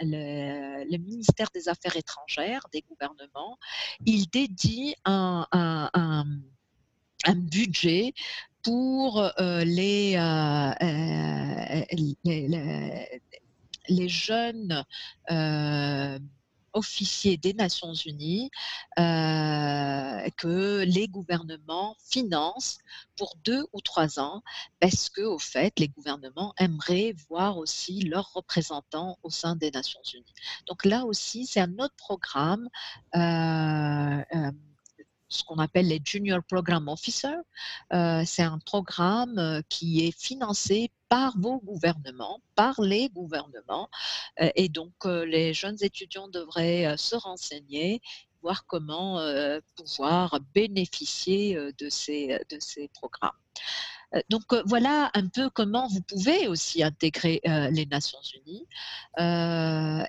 [0.00, 3.56] le, ministère des Affaires étrangères des gouvernements,
[4.04, 5.46] il dédie un,
[7.36, 8.12] budget
[8.62, 10.16] pour les,
[11.92, 13.08] les,
[13.88, 14.84] les, jeunes
[16.74, 18.50] officiers des Nations Unies
[18.98, 22.78] euh, que les gouvernements financent
[23.16, 24.42] pour deux ou trois ans
[24.80, 30.00] parce que, au fait, les gouvernements aimeraient voir aussi leurs représentants au sein des Nations
[30.12, 30.34] Unies.
[30.66, 32.68] Donc là aussi, c'est un autre programme.
[33.14, 33.18] Euh,
[34.34, 34.50] euh,
[35.34, 37.42] ce qu'on appelle les Junior Program Officers.
[37.90, 43.88] c'est un programme qui est financé par vos gouvernements, par les gouvernements.
[44.40, 48.02] Euh, et donc, euh, les jeunes étudiants devraient euh, se renseigner
[48.42, 49.20] voir comment
[49.74, 53.40] pouvoir bénéficier de ces, de ces programmes.
[54.14, 58.66] Euh, donc euh, voilà un peu comment vous pouvez aussi intégrer euh, les Nations Unies.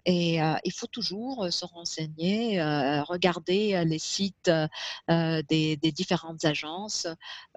[0.06, 2.62] et il faut toujours se renseigner,
[3.04, 4.52] regarder les sites
[5.08, 7.08] des, différentes agences.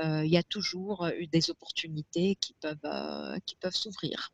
[0.00, 4.32] il y a toujours des opportunités qui peuvent, qui peuvent s'ouvrir.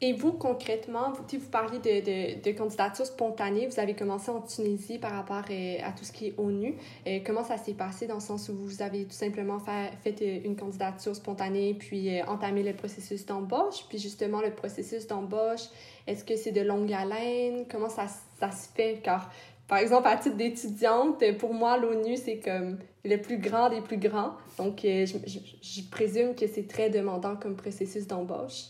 [0.00, 3.66] Et vous, concrètement, vous, vous parlez de, de, candidature spontanée.
[3.66, 6.76] Vous avez commencé en Tunisie par rapport euh, à, tout ce qui est ONU.
[7.04, 10.22] Et comment ça s'est passé dans le sens où vous avez tout simplement fait, fait
[10.22, 13.86] euh, une candidature spontanée puis euh, entamé le processus d'embauche?
[13.88, 15.66] Puis justement, le processus d'embauche,
[16.06, 17.66] est-ce que c'est de longue haleine?
[17.68, 18.06] Comment ça,
[18.38, 19.00] ça se fait?
[19.02, 19.28] Car
[19.68, 23.98] par exemple, à titre d'étudiante, pour moi, l'ONU, c'est comme le plus grand des plus
[23.98, 24.32] grands.
[24.56, 28.64] Donc, euh, je, présume que c'est très demandant comme processus d'embauche.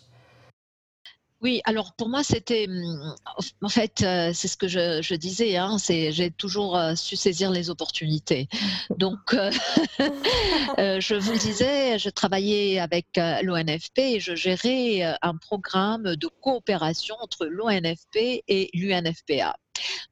[1.40, 3.14] Oui, alors pour moi, c'était, hum,
[3.62, 7.70] en fait, euh, c'est ce que je, disais, hein, j'ai toujours euh, su saisir les
[7.70, 8.48] opportunités.
[8.90, 9.18] Donc,
[9.98, 13.06] je vous le disais, je travaillais avec
[13.42, 19.56] l'ONFP et je gérais un programme de coopération entre l'ONFP et l'UNFPA.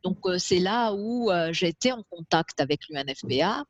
[0.02, 3.64] Donc euh, c'est là où euh, été en contact avec l'UNFPA.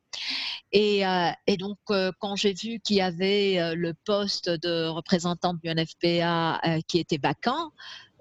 [0.72, 1.78] Et, euh, et, donc
[2.18, 7.70] quand j'ai vu qu'il y avait le poste de représentant de l'UNFPA qui était vacant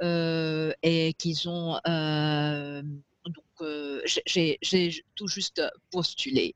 [0.02, 1.80] et qu'ils ont
[3.60, 3.68] donc,
[4.26, 6.56] j'ai tout juste postulé.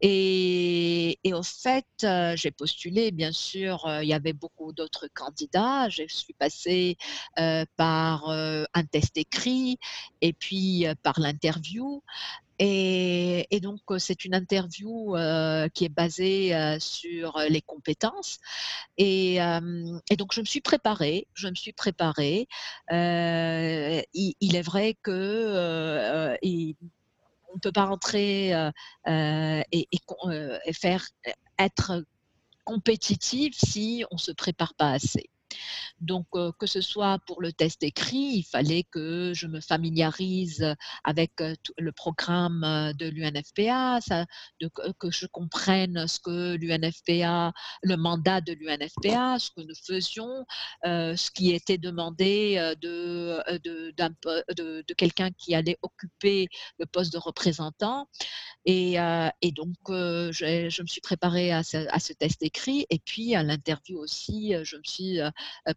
[0.00, 1.86] Et, et au fait,
[2.34, 5.88] j'ai postulé, bien sûr, il y avait beaucoup d'autres candidats.
[5.88, 6.96] Je suis passée
[7.76, 9.78] par un test écrit
[10.20, 12.02] et puis par l'interview.
[12.58, 15.14] Et, donc, c'est une interview
[15.74, 18.38] qui est basée sur les compétences.
[18.98, 19.38] Et,
[20.18, 21.26] donc, je me suis préparée.
[21.34, 22.48] Je me suis préparée.
[22.90, 28.52] Il, est vrai que on ne peut pas rentrer
[29.06, 31.06] et, et, faire
[31.58, 32.04] être
[32.64, 35.30] compétitif si on ne se prépare pas assez.
[36.00, 36.26] Donc,
[36.58, 41.32] que ce soit pour le test écrit, il fallait que je me familiarise avec
[41.78, 44.00] le programme de l'UNFPA,
[44.98, 50.44] que je comprenne ce que l'UNFPA, le mandat de l'UNFPA, ce que nous faisions,
[50.84, 53.42] ce qui était demandé de,
[54.54, 58.08] de, quelqu'un qui allait occuper le poste de représentant.
[58.66, 58.96] Et,
[59.52, 64.76] donc, je, me suis préparée à ce, test écrit et puis à l'interview aussi, je
[64.76, 65.20] me suis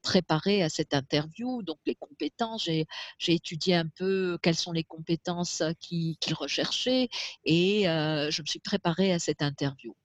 [0.01, 1.61] préparée à cette interview.
[1.63, 2.87] Donc, les compétences, j'ai
[3.27, 7.09] étudié un peu quelles sont les compétences qu'il recherchait
[7.45, 9.95] et je me suis préparée à cette interview.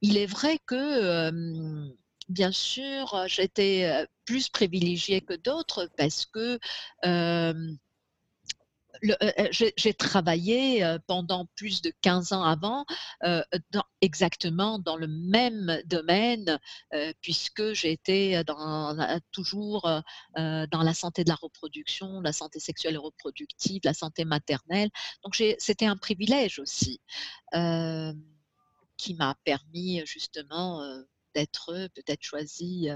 [0.00, 1.92] Il est vrai que
[2.28, 6.58] bien sûr, j'étais plus privilégiée que d'autres parce que
[7.04, 7.54] euh, euh,
[9.50, 12.84] j'ai travaillé euh, pendant plus de 15 ans avant,
[14.00, 16.58] exactement dans le même domaine,
[17.20, 18.42] puisque j'ai été
[19.32, 19.82] toujours
[20.36, 24.90] dans la santé de la reproduction, la santé sexuelle et reproductive, la santé maternelle.
[25.22, 27.00] Donc c'était un privilège aussi
[28.96, 30.82] qui m'a permis justement
[31.34, 32.88] d'être peut-être choisie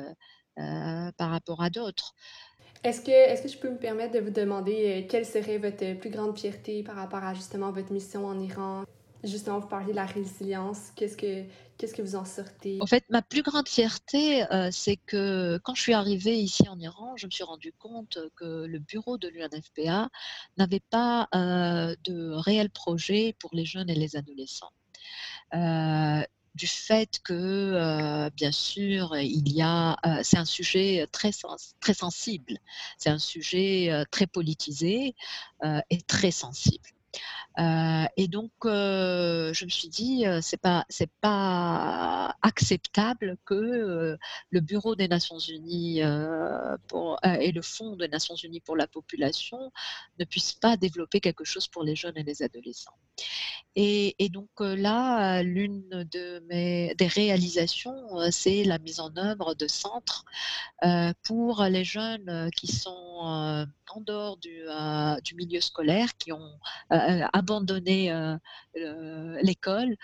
[0.56, 2.14] par rapport à d'autres.
[2.84, 5.98] Est-ce que, est que je peux me permettre de vous demander euh, quelle serait votre
[5.98, 8.84] plus grande fierté par rapport à justement votre mission en Iran?
[9.24, 10.92] Justement, vous parlez de la résilience.
[10.94, 11.42] Qu'est-ce que,
[11.78, 12.78] que vous en sortez?
[12.80, 16.78] En fait, ma plus grande fierté, euh, c'est que quand je suis arrivée ici en
[16.78, 20.08] Iran, je me suis rendu compte que le bureau de l'UNFPA
[20.56, 24.70] n'avait pas euh, de réel projet pour les jeunes et les adolescents
[26.58, 31.30] du fait que, bien sûr, il y a, c'est un sujet très,
[31.80, 32.58] très sensible,
[32.98, 35.14] c'est un sujet très politisé
[35.90, 36.88] et très sensible.
[37.58, 40.86] Et donc, je me suis dit, c'est pas,
[41.20, 44.16] pas acceptable que
[44.50, 49.72] le Bureau des Nations Unies et le Fonds des Nations Unies pour la population
[50.18, 52.96] ne puissent pas développer quelque chose pour les jeunes et les adolescents.
[53.80, 60.24] Et, donc là, l'une des réalisations, c'est la mise en œuvre de centres
[61.22, 64.64] pour les jeunes qui sont en dehors du,
[65.22, 66.58] du, milieu scolaire, qui ont
[67.48, 68.12] abandonné
[69.42, 69.96] l'école.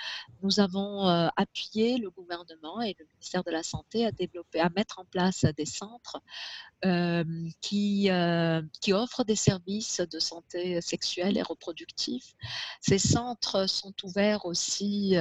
[0.43, 4.99] Nous avons appuyé le gouvernement et le ministère de la Santé à développer, à mettre
[4.99, 6.21] en place des centres
[7.61, 8.09] qui,
[8.81, 12.25] qui offrent des services de santé sexuelle et reproductive.
[12.81, 15.17] Ces centres sont ouverts aussi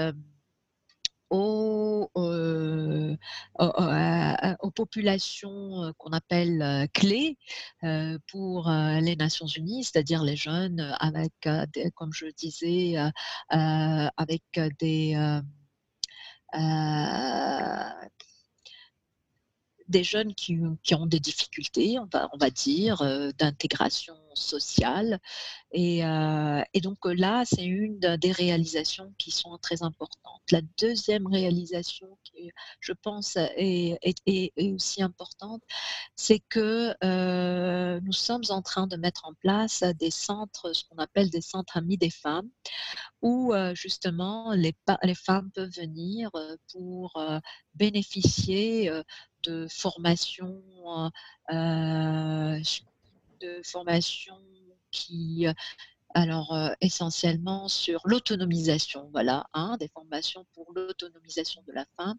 [1.33, 3.15] aux, aux,
[4.71, 7.37] populations qu'on appelle clés
[8.27, 11.33] pour les Nations Unies, c'est-à-dire les jeunes avec,
[11.95, 12.97] comme je disais,
[13.49, 14.43] avec
[14.79, 15.41] des
[19.87, 20.57] des jeunes qui,
[20.93, 25.19] ont des difficultés, on va, on va dire, euh, d'intégration sociale.
[25.71, 30.41] Et, euh, et, donc là, c'est une des réalisations qui sont très importantes.
[30.51, 35.61] La deuxième réalisation qui, je pense, est, est, aussi importante,
[36.15, 40.97] c'est que euh, nous sommes en train de mettre en place des centres, ce qu'on
[40.97, 42.49] appelle des centres amis des femmes,
[43.21, 46.29] où justement les, les femmes peuvent venir
[46.71, 47.13] pour
[47.75, 48.91] bénéficier
[49.43, 50.61] de formation,
[51.51, 52.59] euh,
[53.41, 54.37] de formation
[54.91, 55.47] qui
[56.15, 62.17] alors essentiellement sur l'autonomisation, voilà, hein, des formations pour l'autonomisation de la femme.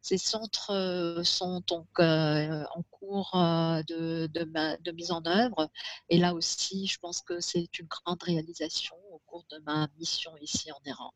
[0.00, 5.70] Ces centres sont donc en cours de, de, mise en œuvre.
[6.08, 10.32] Et là aussi, je pense que c'est une grande réalisation au cours de ma mission
[10.40, 11.12] ici en Iran.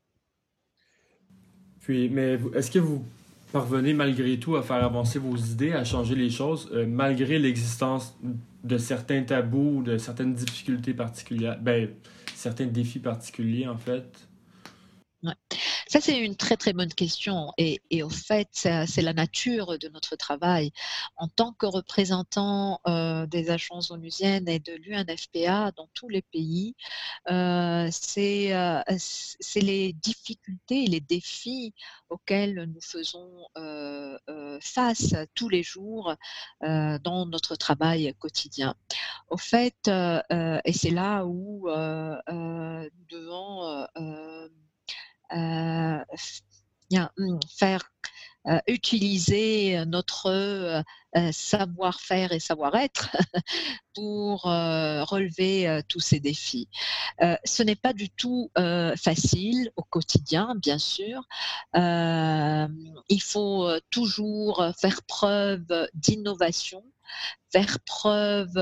[1.80, 3.02] Puis, mais est-ce que vous
[3.52, 8.16] parvenez malgré tout à faire avancer vos idées, à changer les choses, euh, malgré l'existence
[8.64, 11.90] de certains tabous, de certaines difficultés particulières, ben,
[12.34, 14.28] certains défis particuliers en fait?
[15.88, 17.54] Ça, c'est une très très bonne question.
[17.56, 20.70] Et, au fait, c'est la nature de notre travail.
[21.16, 26.74] En tant que représentant euh, des agences onusiennes et de l'UNFPA dans tous les pays,
[27.30, 31.72] euh, euh, c'est les difficultés et les défis
[32.10, 33.46] auxquels nous faisons
[34.60, 36.14] face tous les jours
[36.60, 38.74] dans notre travail quotidien.
[39.30, 43.86] Au fait, et c'est là où nous devons
[47.56, 47.90] faire
[48.46, 50.82] euh, utiliser notre euh,
[51.32, 53.14] savoir-faire et savoir-être
[53.94, 56.68] pour relever tous ces défis.
[57.44, 58.50] ce n'est pas du tout
[58.96, 61.22] facile au quotidien, bien sûr.
[61.74, 66.84] il faut toujours faire preuve d'innovation,
[67.50, 68.54] faire preuve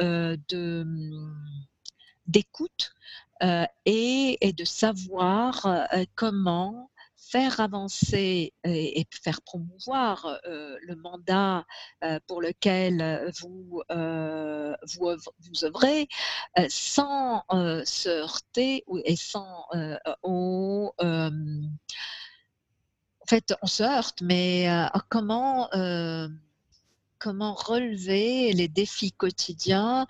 [0.00, 1.30] hmm,
[2.26, 2.92] d'écoute
[3.42, 11.64] euh, et, de savoir euh, comment faire avancer et, faire promouvoir euh, le mandat
[12.26, 16.08] pour lequel vous, vous, œuvrez
[16.68, 19.66] sans se heurter et sans
[20.22, 21.30] au, en
[23.26, 24.68] fait, on se heurte, mais
[25.08, 25.68] comment
[27.18, 30.06] comment relever les défis quotidiens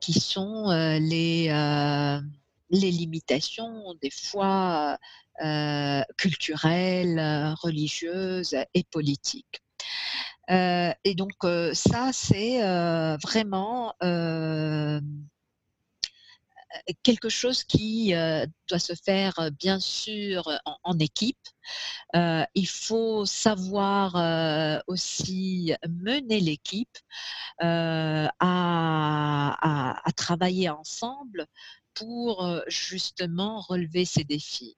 [0.00, 1.50] qui sont les
[2.70, 4.98] les limitations des fois
[5.42, 9.60] euh, culturelles, religieuses et politiques.
[10.50, 12.60] Euh, et donc euh, ça, c'est
[13.22, 13.92] vraiment
[17.02, 18.14] quelque chose qui
[18.68, 20.50] doit se faire bien sûr
[20.84, 21.36] en, équipe.
[22.14, 26.98] il faut savoir aussi mener l'équipe
[27.60, 28.32] à,
[30.16, 31.46] travailler ensemble
[31.96, 34.76] pour justement relever ces défis.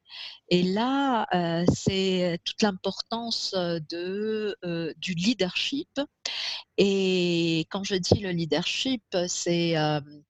[0.49, 1.27] Et là,
[1.75, 4.57] c'est toute l'importance de,
[4.97, 6.01] du leadership.
[6.77, 9.75] Et quand je dis le leadership, c'est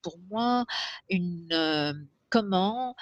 [0.01, 0.65] pour moi
[1.09, 2.95] une comment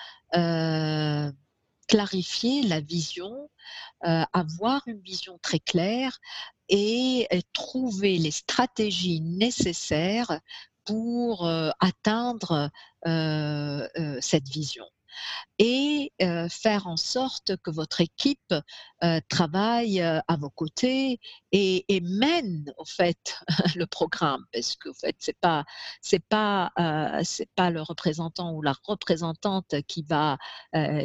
[1.87, 3.49] clarifier la vision,
[4.01, 6.19] avoir une vision très claire
[6.69, 10.41] et trouver les stratégies nécessaires
[10.87, 11.47] pour
[11.79, 12.69] atteindre
[13.05, 14.85] cette vision
[15.59, 16.11] et
[16.49, 18.53] faire en sorte que votre équipe
[19.29, 21.19] travaille à vos côtés
[21.51, 23.39] et, mène au fait
[23.75, 24.45] le programme.
[24.53, 25.65] Parce qu'au fait c'est pas
[26.01, 26.71] c'est pas
[27.23, 30.37] c'est pas le représentant ou la représentante qui va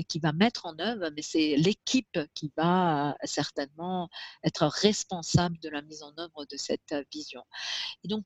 [0.09, 4.09] qui va mettre en œuvre mais c'est l'équipe qui va certainement
[4.45, 7.43] être responsable de la mise en œuvre de cette vision.
[8.05, 8.25] Et donc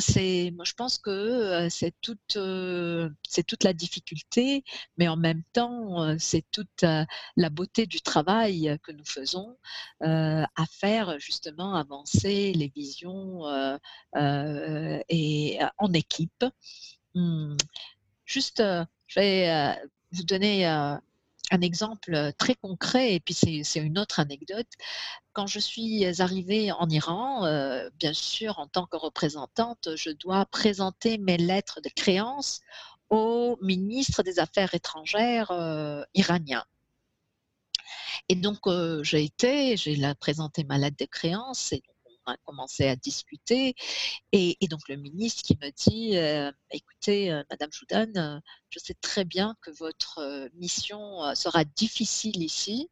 [0.00, 2.38] c'est moi je pense que c'est toute
[3.28, 4.64] c'est toute la difficulté
[4.96, 6.84] mais en même temps, c'est toute
[7.36, 9.56] la beauté du travail que nous faisons
[10.00, 13.42] à faire justement avancer les visions
[14.16, 16.44] et en équipe.
[17.14, 17.56] Mmh.
[18.24, 18.62] Juste,
[19.06, 19.78] je vais
[20.12, 21.00] vous donner un
[21.62, 24.66] exemple très concret, et puis c'est une autre anecdote.
[25.32, 27.42] Quand je suis arrivée en Iran,
[27.98, 32.60] bien sûr, en tant que représentante, je dois présenter mes lettres de créance
[33.10, 36.64] au ministre des Affaires étrangères euh, iranien.
[38.28, 41.74] Et donc, euh, j'ai été, j'ai présenté ma lettre de créance
[42.28, 43.74] a à discuter.
[44.32, 49.54] Et, donc, le ministre qui me dit euh, écoutez, Madame Joudan, je sais très bien
[49.62, 52.90] que votre mission sera difficile ici,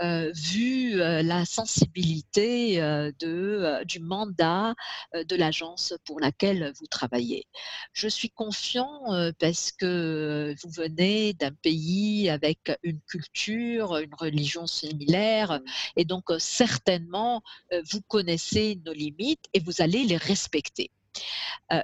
[0.00, 2.80] vu la sensibilité
[3.20, 4.74] de, du mandat
[5.14, 7.46] de l'agence pour laquelle vous travaillez.
[7.92, 15.60] Je suis confiant parce que vous venez d'un pays avec une culture, une religion similaire,
[15.96, 17.42] et donc certainement
[17.90, 20.90] vous connaissez nos limites et vous allez les respecter.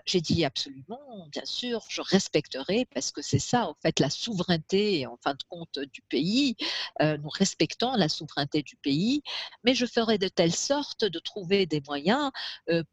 [0.07, 5.07] J'ai dit absolument, bien sûr, je respecterai, parce que c'est ça, en fait, la souveraineté,
[5.07, 6.57] en fin de compte, du pays.
[7.01, 9.22] nous respectons la souveraineté du pays,
[9.64, 12.31] mais je ferai de telle sorte de trouver des moyens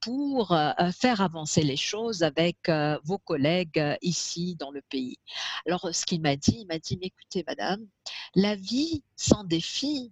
[0.01, 0.55] pour
[0.93, 2.69] faire avancer les choses avec
[3.03, 5.17] vos collègues ici dans le pays.
[5.67, 7.85] Alors, ce qu'il m'a dit, il m'a dit, mais écoutez, madame,
[8.35, 10.11] la vie sans défi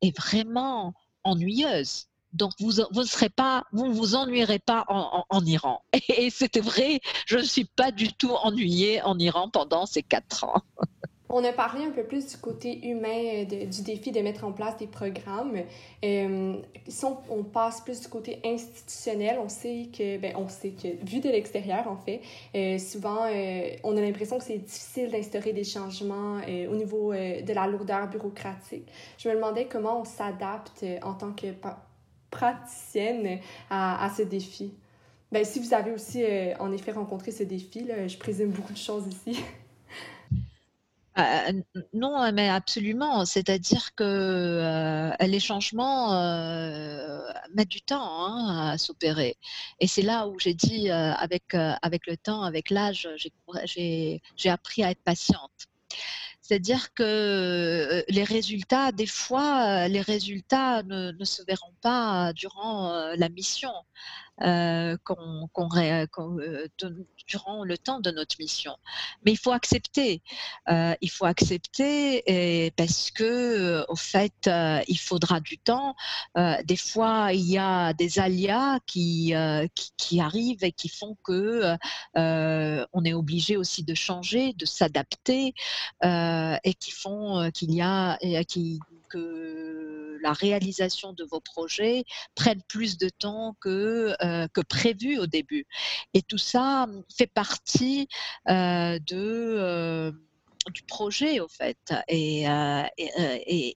[0.00, 0.94] est vraiment
[1.24, 2.08] ennuyeuse.
[2.32, 5.82] Donc vous ne serez pas, vous vous ennuierez pas en, Iran.
[6.08, 10.44] Et, c'était vrai, je ne suis pas du tout ennuyée en Iran pendant ces quatre
[10.44, 10.62] ans.
[11.30, 14.52] On a parlé un peu plus du côté humain euh, du défi de mettre en
[14.52, 15.58] place des programmes.
[16.02, 16.56] Euh,
[16.86, 21.20] si on, passe plus du côté institutionnel, on sait que, ben, on sait que, vu
[21.20, 22.22] de l'extérieur, en fait,
[22.54, 23.26] euh, souvent,
[23.84, 28.86] on a l'impression que c'est difficile d'instaurer des changements au niveau de la lourdeur bureaucratique.
[29.18, 31.48] Je me demandais comment on s'adapte en tant que
[32.30, 34.72] praticienne à, à ce défi.
[35.30, 36.24] Ben, si vous avez aussi,
[36.58, 39.42] en effet, rencontré ce défi, là, je présume beaucoup de choses ici.
[41.18, 41.52] Euh,
[41.92, 43.24] non, mais absolument.
[43.24, 47.20] C'est-à-dire que euh, les changements euh,
[47.54, 49.36] mettent du temps hein, à s'opérer.
[49.80, 53.08] Et c'est là où j'ai dit, avec, avec le temps, avec l'âge,
[53.66, 55.66] j'ai appris à être patiente.
[56.48, 63.28] C'est-à-dire que les résultats, des fois, les résultats ne, ne se verront pas durant la
[63.28, 63.70] mission.
[64.42, 66.06] Euh, qu'on, euh,
[67.26, 68.76] durant le temps de notre mission.
[69.24, 70.22] Mais il faut accepter.
[70.68, 74.48] Euh, il faut accepter et parce que, au fait,
[74.86, 75.96] il faudra du temps.
[76.36, 79.34] des fois, il y a des aléas qui,
[79.96, 81.76] qui, arrivent et qui font que
[82.14, 85.54] on est obligé aussi de changer, de s'adapter
[86.04, 88.78] et qui font qu'il y a qui,
[89.08, 92.04] que la réalisation de vos projets
[92.34, 95.66] prenne plus de temps que, euh, prévu au début.
[96.14, 96.86] Et tout ça
[97.16, 98.08] fait partie
[98.48, 100.12] euh, euh,
[100.72, 101.78] du projet au fait.
[102.08, 102.44] Et,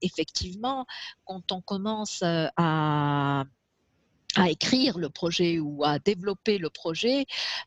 [0.03, 0.87] effectivement,
[1.24, 3.45] quand on commence à
[4.37, 7.26] à écrire le projet ou à développer le projet,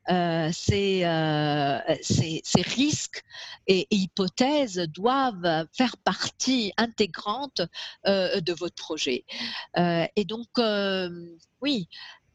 [0.09, 3.23] euh, ces, euh, ces, risques
[3.67, 7.61] et, hypothèses doivent faire partie intégrante
[8.07, 9.25] euh, de votre projet.
[9.77, 10.47] Et donc,
[11.61, 11.87] oui,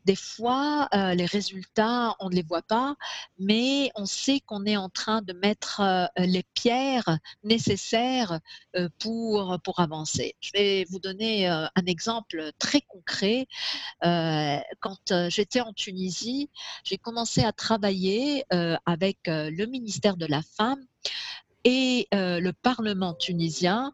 [0.05, 2.97] des fois, euh, les résultats, on ne les voit pas,
[3.39, 8.41] mais on sait qu'on est en train de mettre euh, les pierres nécessaires
[8.77, 10.35] euh, pour, pour avancer.
[10.41, 13.47] Je vais vous donner un exemple très concret.
[14.01, 16.51] quand j'étais en Tunisie,
[16.85, 18.45] j'ai commencé à travailler
[18.87, 20.85] avec le ministère de la Femme
[21.65, 23.93] et le Parlement tunisien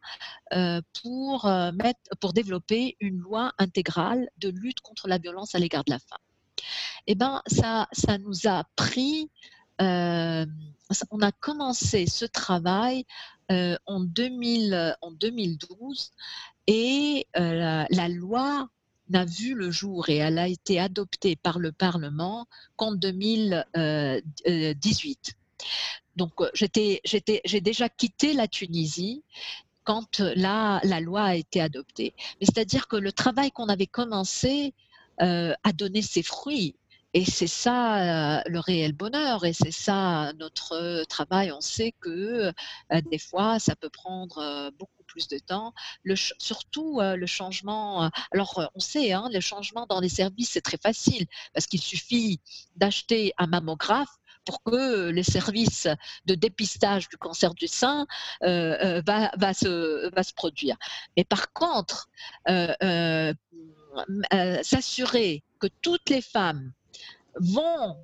[0.50, 5.90] pour, mettre, pour développer une loi intégrale de lutte contre la violence à l'égard de
[5.90, 6.18] la femme.
[7.06, 9.30] Eh bien, ça, ça nous a pris,
[9.78, 13.04] on a commencé ce travail
[13.48, 16.12] en, 2000, en 2012
[16.66, 18.68] et la, la loi
[19.08, 22.46] n'a vu le jour et elle a été adoptée par le Parlement
[22.76, 25.34] qu'en 2018.
[26.16, 29.22] Donc, euh, j'ai déjà quitté la Tunisie
[29.84, 32.14] quand euh, la, la loi a été adoptée.
[32.40, 34.74] Mais c'est-à-dire que le travail qu'on avait commencé
[35.22, 36.76] euh, a donné ses fruits.
[37.14, 41.50] Et c'est ça le réel bonheur, et c'est ça notre travail.
[41.50, 42.52] On sait que
[43.10, 45.72] des fois, ça peut prendre beaucoup plus de temps.
[46.38, 48.10] Surtout le changement.
[48.32, 52.38] alors, on sait, hein, le changement dans les services, c'est très facile parce qu'il suffit
[52.74, 55.88] d'acheter un mammographe pour que les services
[56.24, 58.06] de dépistage du cancer du sein
[58.42, 59.02] euh, euh,
[59.36, 60.76] va, se, va se produire.
[61.16, 62.08] Mais par contre,
[62.48, 63.34] euh,
[64.62, 66.72] s'assurer que toutes les femmes
[67.40, 67.96] vont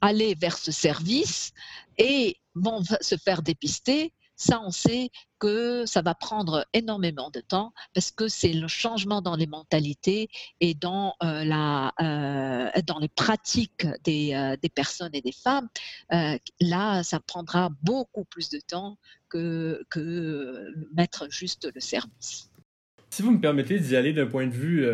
[0.00, 1.52] aller vers ce service
[1.96, 5.10] et vont se faire dépister, ça, on sait
[5.40, 10.28] que ça va prendre énormément de temps parce que c'est le changement dans les mentalités
[10.60, 15.68] et dans, euh, la, euh, dans les pratiques des, euh, des, personnes et des femmes.
[16.60, 18.96] là, ça prendra beaucoup plus de temps
[19.28, 22.50] que, que mettre juste le service.
[23.10, 24.86] Si vous me permettez d'y aller d'un point de vue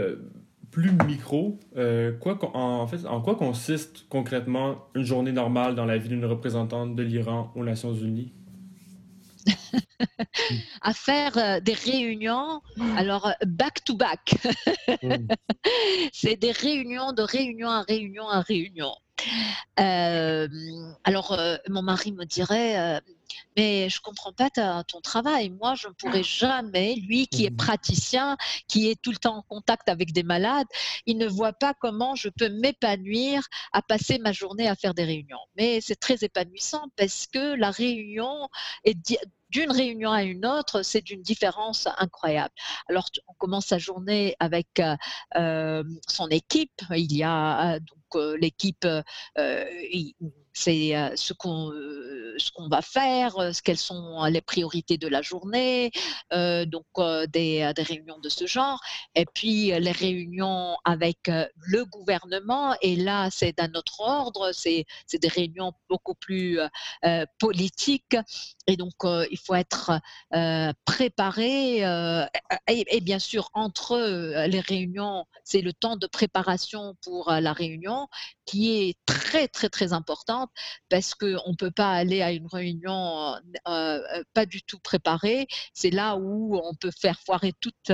[0.70, 7.02] plus micro, en quoi consiste concrètement une journée normale dans la vie d'une représentante de
[7.02, 8.32] l'Iran aux Nations Unies?
[10.82, 12.60] à faire euh, des réunions,
[12.96, 14.36] alors back to back.
[16.12, 18.94] C'est des réunions de réunion à réunion à réunion.
[19.80, 20.48] Euh,
[21.04, 23.00] alors, euh, mon mari me dirait,
[23.56, 25.50] mais je comprends pas ton travail.
[25.50, 27.56] Moi, je ne pourrais jamais, lui qui est mmh.
[27.56, 28.36] praticien,
[28.68, 30.66] qui est tout le temps en contact avec des malades,
[31.06, 35.04] il ne voit pas comment je peux m'épanouir à passer ma journée à faire des
[35.04, 35.38] réunions.
[35.56, 38.48] Mais c'est très épanouissant parce que la réunion
[38.84, 38.96] est
[39.50, 42.52] d'une réunion à une autre, c'est d'une différence incroyable.
[42.88, 44.96] Alors, on commence sa journée avec euh,
[45.36, 46.82] euh, son équipe.
[46.90, 48.86] Il y a euh, donc l'équipe,
[50.54, 51.72] c'est ce qu'on
[52.36, 55.90] ce qu'on va faire, quelles sont les priorités de la journée,
[56.32, 56.86] donc
[57.32, 58.80] des, des, réunions de ce genre.
[59.14, 65.28] Et puis les réunions avec le gouvernement, et là c'est d'un autre ordre, c'est des
[65.28, 66.58] réunions beaucoup plus
[67.38, 68.16] politiques,
[68.66, 68.94] et donc
[69.30, 70.00] il faut être
[70.84, 71.78] préparé.
[72.68, 78.08] Et, bien sûr, entre les réunions, c'est le temps de préparation pour la réunion
[78.46, 80.50] qui est très très très importante
[80.88, 83.38] parce qu'on ne peut pas aller à une réunion euh,
[83.68, 85.46] euh, pas du tout préparée.
[85.72, 87.92] C'est là où on peut faire foirer toutes,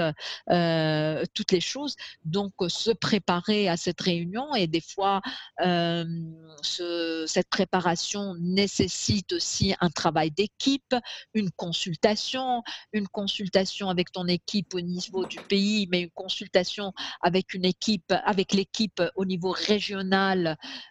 [0.51, 1.97] euh, toutes les choses.
[2.25, 5.21] Donc, se préparer à cette réunion et des fois,
[5.59, 10.95] ce, cette préparation nécessite aussi un travail d'équipe,
[11.35, 17.55] une consultation, une consultation avec ton équipe au niveau du pays, mais une consultation avec
[17.55, 20.40] une équipe, avec l'équipe au niveau régional.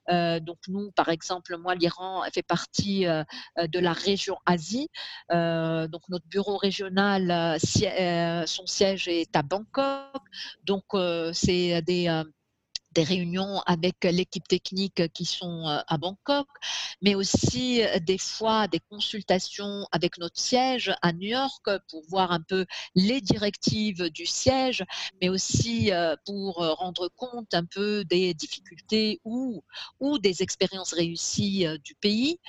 [0.07, 3.05] Donc, nous, par exemple, moi, l'Iran fait partie
[3.59, 4.89] euh, de la région Asie.
[5.31, 10.21] Euh, donc notre bureau régional, euh, son siège est à Bangkok.
[10.63, 10.85] Donc
[11.33, 12.23] c'est des
[12.91, 16.47] des réunions avec l'équipe technique qui sont à Bangkok,
[17.01, 22.41] mais aussi des fois des consultations avec notre siège à New York pour voir un
[22.41, 22.65] peu
[22.95, 24.83] les directives du siège,
[25.21, 25.91] mais aussi
[26.25, 29.63] pour rendre compte un peu des difficultés ou,
[29.99, 32.39] ou des expériences réussies du pays.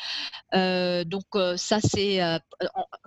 [0.53, 1.27] donc
[1.57, 2.21] ça, c'est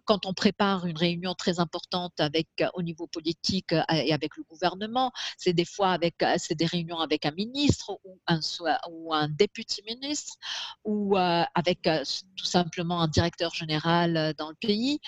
[0.05, 5.11] quand on prépare une réunion très importante avec au niveau politique et avec le gouvernement,
[5.37, 10.37] c'est des fois avec c'est des réunions avec un ministre ou un, député ministre
[10.83, 12.03] ou euh, avec euh,
[12.35, 14.99] tout simplement un directeur général euh, dans le pays.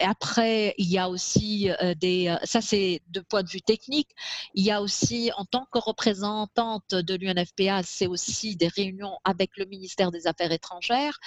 [0.00, 4.08] Après, il y a aussi des, ça c'est de point de vue technique,
[4.54, 9.56] il y a aussi en tant que représentante de l'UNFPA, c'est aussi des réunions avec
[9.56, 11.18] le ministère des Affaires étrangères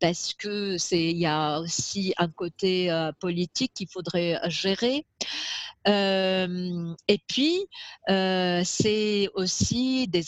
[0.00, 5.06] parce que c'est, il y a aussi un côté politique qu'il faudrait gérer
[5.86, 7.66] et puis,
[8.06, 10.22] c'est aussi des,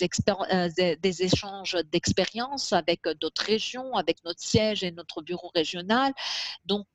[0.96, 6.12] des, échanges d'expériences avec d'autres régions, avec notre siège et notre bureau régional.
[6.64, 6.86] Donc,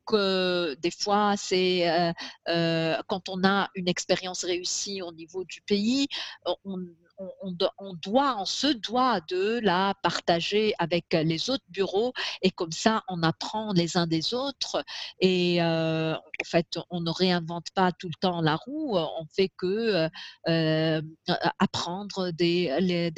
[0.82, 2.14] des fois, c'est
[2.46, 6.08] quand on a une expérience réussie au niveau du pays,
[6.66, 6.86] on
[7.18, 13.04] on, doit, on se doit de la partager avec les autres bureaux et comme ça,
[13.08, 14.84] on apprend les uns des autres
[15.20, 19.50] et euh, en fait, on ne réinvente pas tout le temps la roue, on fait
[19.58, 20.10] que
[20.48, 21.02] euh,
[21.60, 22.70] apprendre des,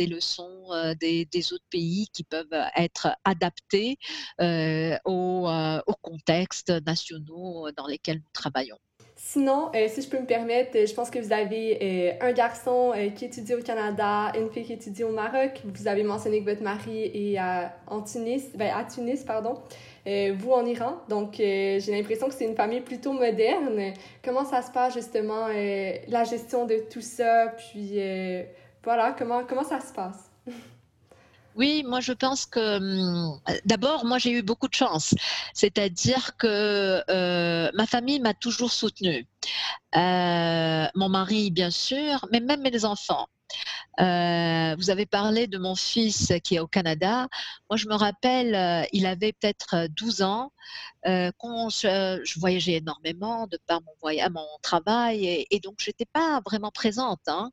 [0.07, 3.97] leçons euh, des, autres pays qui peuvent être adaptés
[5.05, 5.49] aux,
[5.87, 8.79] aux contextes nationaux dans lesquels nous travaillons.
[9.21, 12.31] Sinon, euh, si je peux me permettre, euh, je pense que vous avez euh, un
[12.31, 15.61] garçon qui étudie au Canada, une fille qui étudie au Maroc.
[15.65, 19.55] Vous avez mentionné que votre mari est à, en Tunis, ben, à Tunis, pardon.
[20.05, 21.01] vous en Iran.
[21.09, 23.93] Donc, j'ai l'impression que c'est une famille plutôt moderne.
[24.23, 27.53] Comment ça se passe justement, la gestion de tout ça?
[27.57, 27.99] Puis,
[28.83, 30.31] voilà, comment, comment ça se passe?
[31.55, 35.13] Oui, moi je pense que hum, d'abord, moi j'ai eu beaucoup de chance.
[35.53, 39.27] C'est-à-dire que euh, ma famille m'a toujours soutenue.
[39.95, 43.27] Euh, mon mari, bien sûr, mais même mes enfants.
[43.99, 47.27] Euh, vous avez parlé de mon fils qui est au Canada.
[47.69, 50.51] Moi, je me rappelle, il avait peut-être 12 ans.
[51.03, 56.41] Quand je, voyageais énormément de par mon, voyage, mon travail et, et donc j'étais pas
[56.45, 57.21] vraiment présente.
[57.27, 57.51] Hein.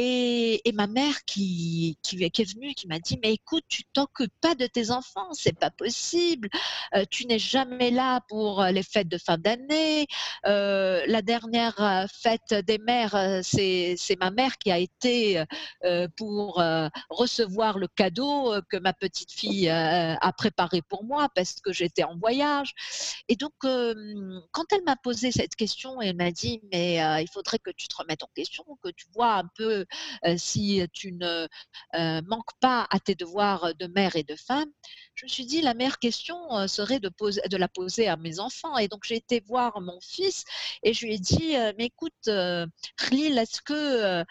[0.00, 4.66] Et, ma mère qui, est venue, qui m'a dit, mais écoute, tu t'occupes pas de
[4.66, 6.48] tes enfants, c'est pas possible.
[7.10, 10.06] Tu n'es jamais là pour les fêtes de fin d'année.
[10.44, 15.42] La dernière fête des mères, c'est ma mère qui a été
[16.16, 16.62] pour
[17.10, 22.16] recevoir le cadeau que ma petite fille a préparé pour moi parce que j'étais en
[22.16, 22.57] voyage.
[23.28, 27.70] Et donc, quand elle m'a posé cette question, elle m'a dit, mais il faudrait que
[27.70, 29.86] tu te remettes en question, que tu vois un peu
[30.36, 31.48] si tu ne
[32.22, 34.70] manques pas à tes devoirs de mère et de femme,
[35.14, 36.36] je me suis dit la meilleure question
[36.68, 38.78] serait de la poser à mes enfants.
[38.78, 40.44] Et donc j'ai été voir mon fils
[40.82, 44.24] et je lui ai dit, mais écoute, Khalil, est-ce que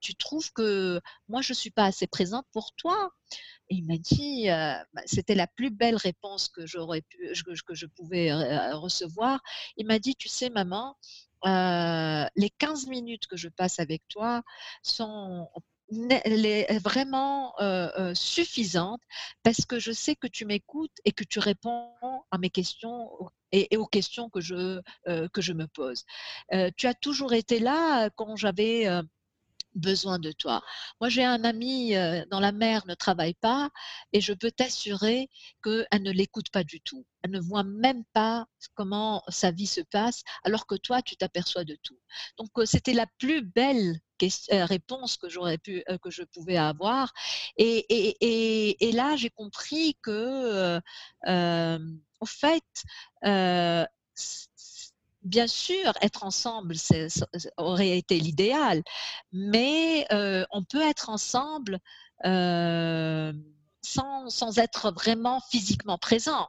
[0.00, 3.10] tu trouves que moi je ne suis pas assez présente pour toi?
[3.72, 8.32] Il m'a dit, bah, c'était la plus belle réponse que je pouvais
[8.72, 9.40] recevoir.
[9.76, 10.96] Il m'a dit, tu sais, maman,
[11.44, 14.42] les 15 minutes que je passe avec toi
[14.82, 15.48] sont
[16.82, 17.54] vraiment
[18.14, 19.02] suffisantes
[19.42, 21.90] parce que je sais que tu m'écoutes et que tu réponds
[22.30, 23.10] à mes questions
[23.52, 26.04] et, aux questions que je me pose.
[26.76, 28.86] tu as toujours été là quand j'avais
[29.74, 30.62] besoin de toi.
[31.00, 31.94] Moi, j'ai un ami
[32.30, 33.70] dans la mer ne travaille pas
[34.12, 35.28] et je peux t'assurer
[35.62, 37.06] qu'elle ne l'écoute pas du tout.
[37.22, 41.64] Elle ne voit même pas comment sa vie se passe alors que toi, tu t'aperçois
[41.64, 41.98] de tout.
[42.38, 44.00] Donc, c'était la plus belle
[44.50, 47.12] réponse que j'aurais pu, que je pouvais avoir.
[47.56, 50.80] Et, et, là, j'ai compris que,
[51.26, 52.84] en fait,
[55.22, 56.74] bien sûr, être ensemble
[57.56, 58.82] aurait été l'idéal,
[59.32, 60.06] mais
[60.50, 61.78] on peut être ensemble
[63.82, 66.48] sans, être vraiment physiquement présent.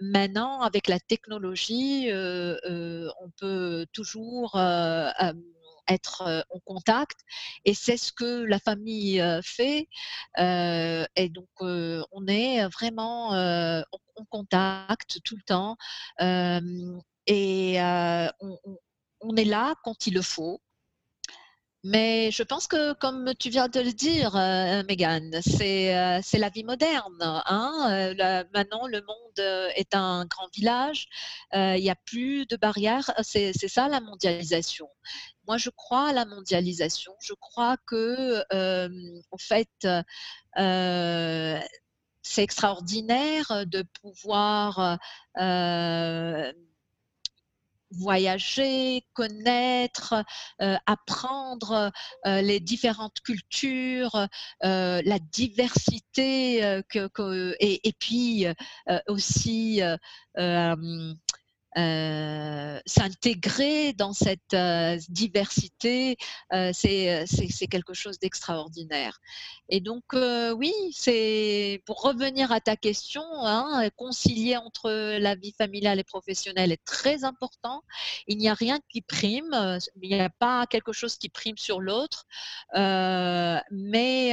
[0.00, 4.58] maintenant, avec la technologie, on peut toujours
[5.86, 7.18] être en contact
[7.66, 9.88] et c'est ce que la famille fait
[10.38, 15.76] et donc on est vraiment en, contact tout le temps
[17.26, 17.78] et
[19.20, 20.60] on, est là quand il le faut.
[21.86, 24.32] Mais je pense que, comme tu viens de le dire,
[24.88, 27.18] Megan, c'est la vie moderne.
[27.20, 28.14] Hein.
[28.54, 31.08] maintenant, le monde est un grand village.
[31.52, 33.10] Il n'y a plus de barrières.
[33.22, 34.88] C'est ça la mondialisation.
[35.46, 37.12] Moi, je crois à la mondialisation.
[37.20, 38.42] Je crois que,
[39.30, 39.68] en fait,
[42.22, 44.98] c'est extraordinaire de pouvoir
[47.98, 50.14] voyager, connaître,
[50.62, 51.92] euh, apprendre
[52.26, 54.28] euh, les différentes cultures,
[54.64, 56.80] euh, la diversité
[57.60, 58.46] et, puis
[59.08, 59.80] aussi
[61.76, 66.16] euh, s'intégrer dans cette euh, diversité,
[66.52, 69.20] euh, c'est quelque chose d'extraordinaire.
[69.68, 75.98] Et donc, oui, c'est pour revenir à ta question, hein, concilier entre la vie familiale
[75.98, 77.82] et professionnelle est très important.
[78.28, 81.80] Il n'y a rien qui prime, il n'y a pas quelque chose qui prime sur
[81.80, 82.26] l'autre,
[82.74, 84.30] mais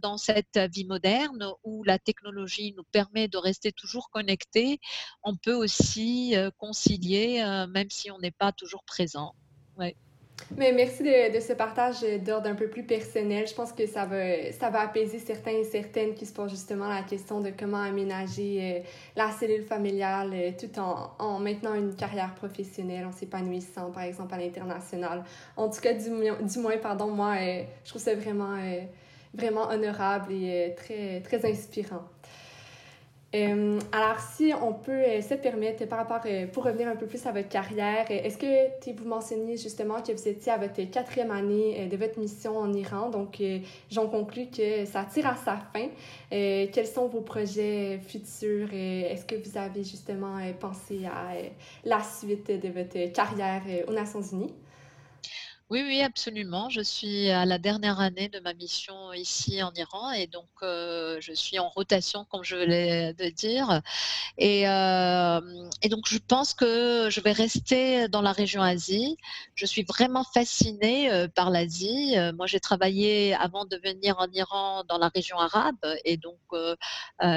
[0.00, 4.78] dans cette vie moderne où la technologie nous permet de rester toujours connectés,
[5.24, 9.34] on peut aussi concilier euh, même si on n'est pas toujours présent.
[10.56, 13.46] Mais merci de, ce partage d'ordre un peu plus personnel.
[13.46, 16.88] Je pense que ça va, ça va apaiser certains et certaines qui se posent justement
[16.88, 18.80] la question de comment aménager euh,
[19.16, 24.32] la cellule familiale euh, tout en, en maintenant une carrière professionnelle, en s'épanouissant, par exemple,
[24.32, 25.24] à l'international.
[25.56, 27.34] En tout cas, du, du moins, pardon, moi,
[27.84, 28.56] je trouve ça vraiment,
[29.34, 32.04] vraiment honorable et très, très inspirant.
[33.34, 37.04] Euh, alors, si on peut euh, se permettre, par rapport, euh, pour revenir un peu
[37.06, 41.30] plus à votre carrière, est-ce que vous mentionniez justement que vous étiez à votre quatrième
[41.30, 43.42] année de votre mission en Iran, donc
[43.90, 45.88] j'en conclus que ça tire à sa fin.
[46.30, 48.72] quels sont vos projets futurs?
[48.72, 51.34] Est-ce que vous avez justement pensé à
[51.84, 54.54] la suite de votre carrière aux Nations Unies?
[55.70, 56.70] Oui, oui, absolument.
[56.70, 61.18] Je suis à la dernière année de ma mission ici en Iran et donc euh,
[61.20, 63.82] je suis en rotation, comme je voulais de dire.
[64.38, 65.40] Et, euh,
[65.82, 69.18] et, donc je pense que je vais rester dans la région Asie.
[69.56, 72.16] Je suis vraiment fascinée euh, par l'Asie.
[72.34, 76.38] Moi, j'ai travaillé avant de venir en Iran dans la région arabe et donc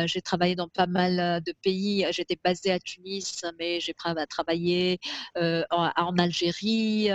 [0.05, 2.05] j'ai travaillé dans pas mal de pays.
[2.11, 4.99] J'étais basée à Tunis, mais j'ai travaillé
[5.35, 7.09] en, en, Algérie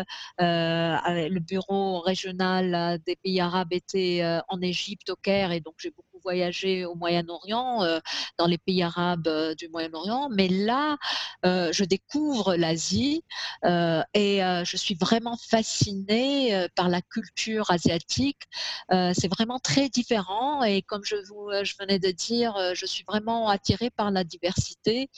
[1.13, 5.75] le bureau régional euh, des pays arabes était euh, en Égypte, au Caire, et donc
[5.79, 8.01] j'ai beaucoup voyagé au Moyen-Orient, euh,
[8.37, 10.29] dans les pays arabes du Moyen-Orient.
[10.31, 10.97] Mais là,
[11.45, 13.22] je découvre l'Asie
[13.64, 18.43] et je suis vraiment fascinée par la culture asiatique.
[18.91, 21.47] C'est vraiment très différent et comme je, vous,
[21.79, 25.09] venais de dire, je suis vraiment attirée par la diversité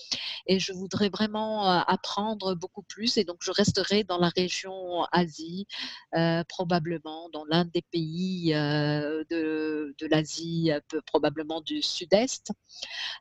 [0.47, 5.67] et je voudrais vraiment apprendre beaucoup plus et donc je resterai dans la région Asie
[6.15, 10.71] euh, probablement dans l'un des pays euh, de, de l'Asie,
[11.01, 12.53] probablement du sud-est,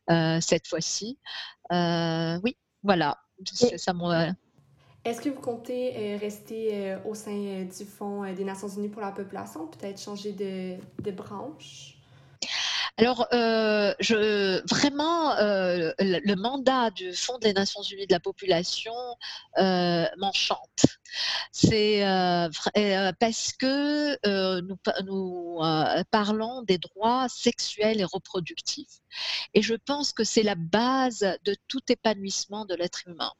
[0.10, 1.18] euh, cette fois-ci.
[1.72, 3.18] oui, voilà,
[3.78, 3.94] ça
[5.04, 9.68] Est-ce que vous comptez rester au sein du Fonds des Nations Unies pour la population,
[9.68, 11.97] peut-être changer de, de branche?
[13.00, 18.94] Alors, euh, je, vraiment, euh, le, mandat du Fonds des Nations Unies de la population
[19.60, 20.86] euh, m'enchante.
[21.52, 22.02] C'est
[23.20, 25.60] parce que nous, nous
[26.10, 29.00] parlons des droits sexuels et reproductifs.
[29.54, 33.32] Et je pense que c'est la base de tout épanouissement de l'être humain.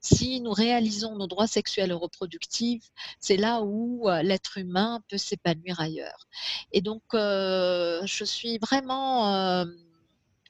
[0.00, 2.90] Si nous réalisons nos droits sexuels et reproductifs,
[3.20, 6.28] c'est là où euh, l'être humain peut s'épanouir ailleurs.
[6.72, 9.34] Et donc, euh, je suis vraiment...
[9.34, 9.64] Euh,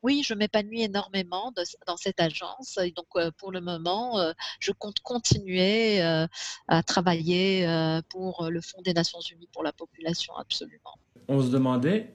[0.04, 1.52] oui, je m'épanouis énormément
[1.88, 2.78] dans cette agence.
[2.78, 7.66] Et donc, pour le moment, je compte continuer à travailler
[8.08, 10.94] pour le Fonds des Nations Unies pour la population, absolument.
[11.26, 12.14] On se demandait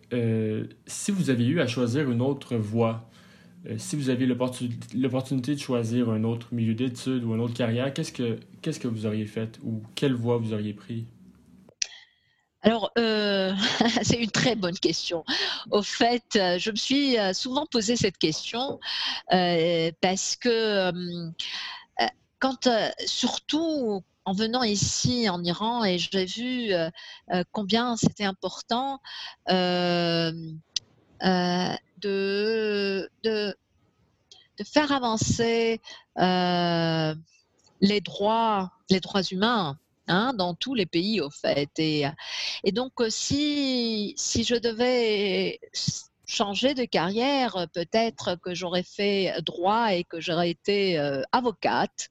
[0.88, 3.10] si vous aviez eu à choisir une autre voie
[3.66, 7.94] euh, si vous aviez l'opportunité de choisir un autre milieu d'études ou une autre carrière,
[7.94, 11.06] qu'est-ce que, que vous auriez fait ou quelle voie vous auriez pris?
[12.62, 13.54] Alors, euh,
[14.04, 15.24] c'est une très bonne question.
[15.72, 18.80] Au fait, euh, je me suis souvent posé cette question
[19.30, 20.92] parce que
[22.40, 22.70] quand,
[23.06, 26.72] surtout en venant ici en Iran, et j'ai vu
[27.52, 29.00] combien c'était important
[32.04, 33.56] de, de,
[34.66, 35.82] faire avancer
[36.20, 37.16] euh,
[37.82, 39.78] les droits, les droits humains.
[40.10, 41.70] Hein, dans tous les pays, au fait.
[41.78, 42.04] Et,
[42.66, 45.62] et donc, euh, si, si je devais
[46.26, 52.10] changer de carrière, peut-être que j'aurais fait droit et que j'aurais été euh, avocate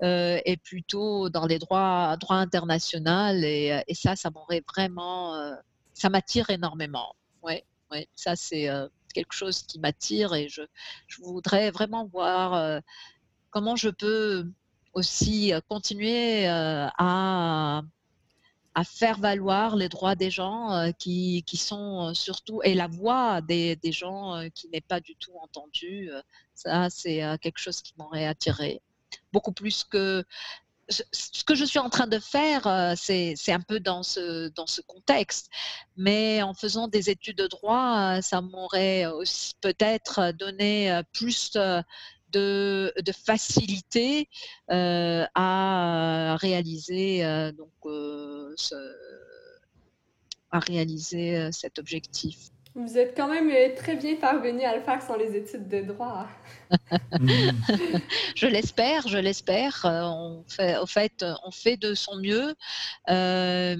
[0.00, 3.32] et plutôt dans les droits, droits internationaux.
[3.42, 5.56] Et, et ça, ça m'aurait vraiment,
[5.92, 7.16] ça m'attire énormément.
[7.42, 8.68] Ouais, ouais, ça c'est
[9.14, 10.62] quelque chose qui m'attire et je,
[11.22, 12.80] voudrais vraiment voir euh,
[13.50, 14.50] comment je peux
[14.92, 17.82] aussi euh, continuer euh, à,
[18.74, 23.76] à faire valoir les droits des gens qui, qui, sont surtout, et la voix des,
[23.76, 26.10] des gens qui n'est pas du tout entendue.
[26.54, 28.82] Ça, c'est quelque chose qui m'aurait attiré.
[29.32, 30.24] Beaucoup plus que
[30.88, 34.50] ce que je suis en train de faire, euh, c'est un peu dans ce,
[34.86, 35.50] contexte.
[35.96, 39.04] Mais en faisant des études de droit, euh, ça m'aurait
[39.60, 41.82] peut-être donné euh, plus de,
[42.32, 44.28] de facilité
[44.68, 47.70] à réaliser donc,
[50.50, 52.50] à réaliser cet objectif.
[52.76, 56.26] Vous êtes quand même très bien parvenu à le faire sans les études de droit.
[58.34, 59.84] je l'espère, je l'espère.
[59.84, 62.52] Euh, on fait, au fait, on fait de son mieux.
[63.10, 63.76] Euh,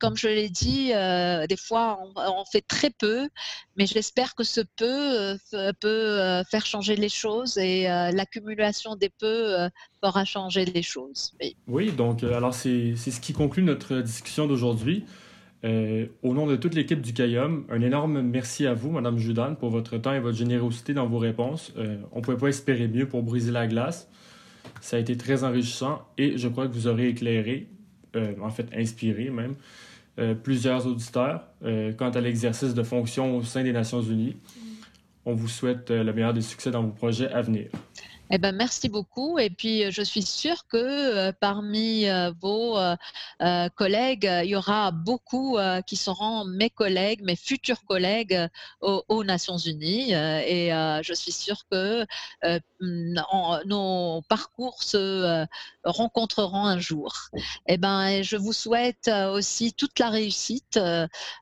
[0.00, 3.28] comme je l'ai dit, euh, des fois, on, fait très peu,
[3.76, 5.36] mais j'espère que ce peu
[5.80, 9.68] peut faire changer les choses et l'accumulation des peu
[10.02, 11.32] fera changer les choses.
[11.68, 15.04] Oui, donc alors c'est ce qui conclut notre discussion d'aujourd'hui.
[15.66, 19.56] Euh, au nom de toute l'équipe du CAIOM, un énorme merci à vous, Madame Judan,
[19.56, 21.72] pour votre temps et votre générosité dans vos réponses.
[21.76, 24.08] Euh, on ne pouvait pas espérer mieux pour briser la glace.
[24.80, 27.68] Ça a été très enrichissant et je crois que vous aurez éclairé,
[28.14, 29.54] euh, en fait inspiré même,
[30.42, 31.46] plusieurs auditeurs
[31.98, 34.36] quant à l'exercice de fonctions au sein des Nations Unies.
[35.26, 37.66] On vous souhaite le meilleur des succès dans vos projets à venir.
[38.30, 39.38] Eh ben, merci beaucoup.
[39.38, 42.76] Et puis, euh, je suis sûre que euh, parmi euh, vos
[43.76, 48.48] collègues, il y aura beaucoup qui seront mes collègues, mes futurs collègues
[48.80, 50.12] aux, Nations Unies.
[50.12, 50.70] et
[51.02, 52.06] je suis sûre que
[52.80, 55.46] nos parcours se
[55.84, 57.14] rencontreront un jour.
[57.66, 60.78] Eh ben, je vous souhaite aussi toute la réussite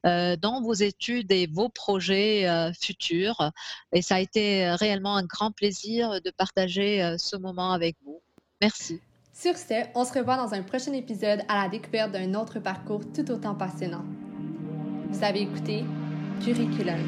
[0.05, 3.53] dans vos études et vos projets futurs.
[3.93, 8.20] Et ça a été réellement un grand plaisir de partager euh, ce moment avec vous.
[8.60, 9.00] Merci.
[9.32, 13.02] Sur ce, on se revoit dans un prochain épisode à la découverte d'un autre parcours
[13.12, 14.04] tout autant passionnant.
[15.10, 15.84] Vous avez écouté
[16.44, 17.00] Curriculum.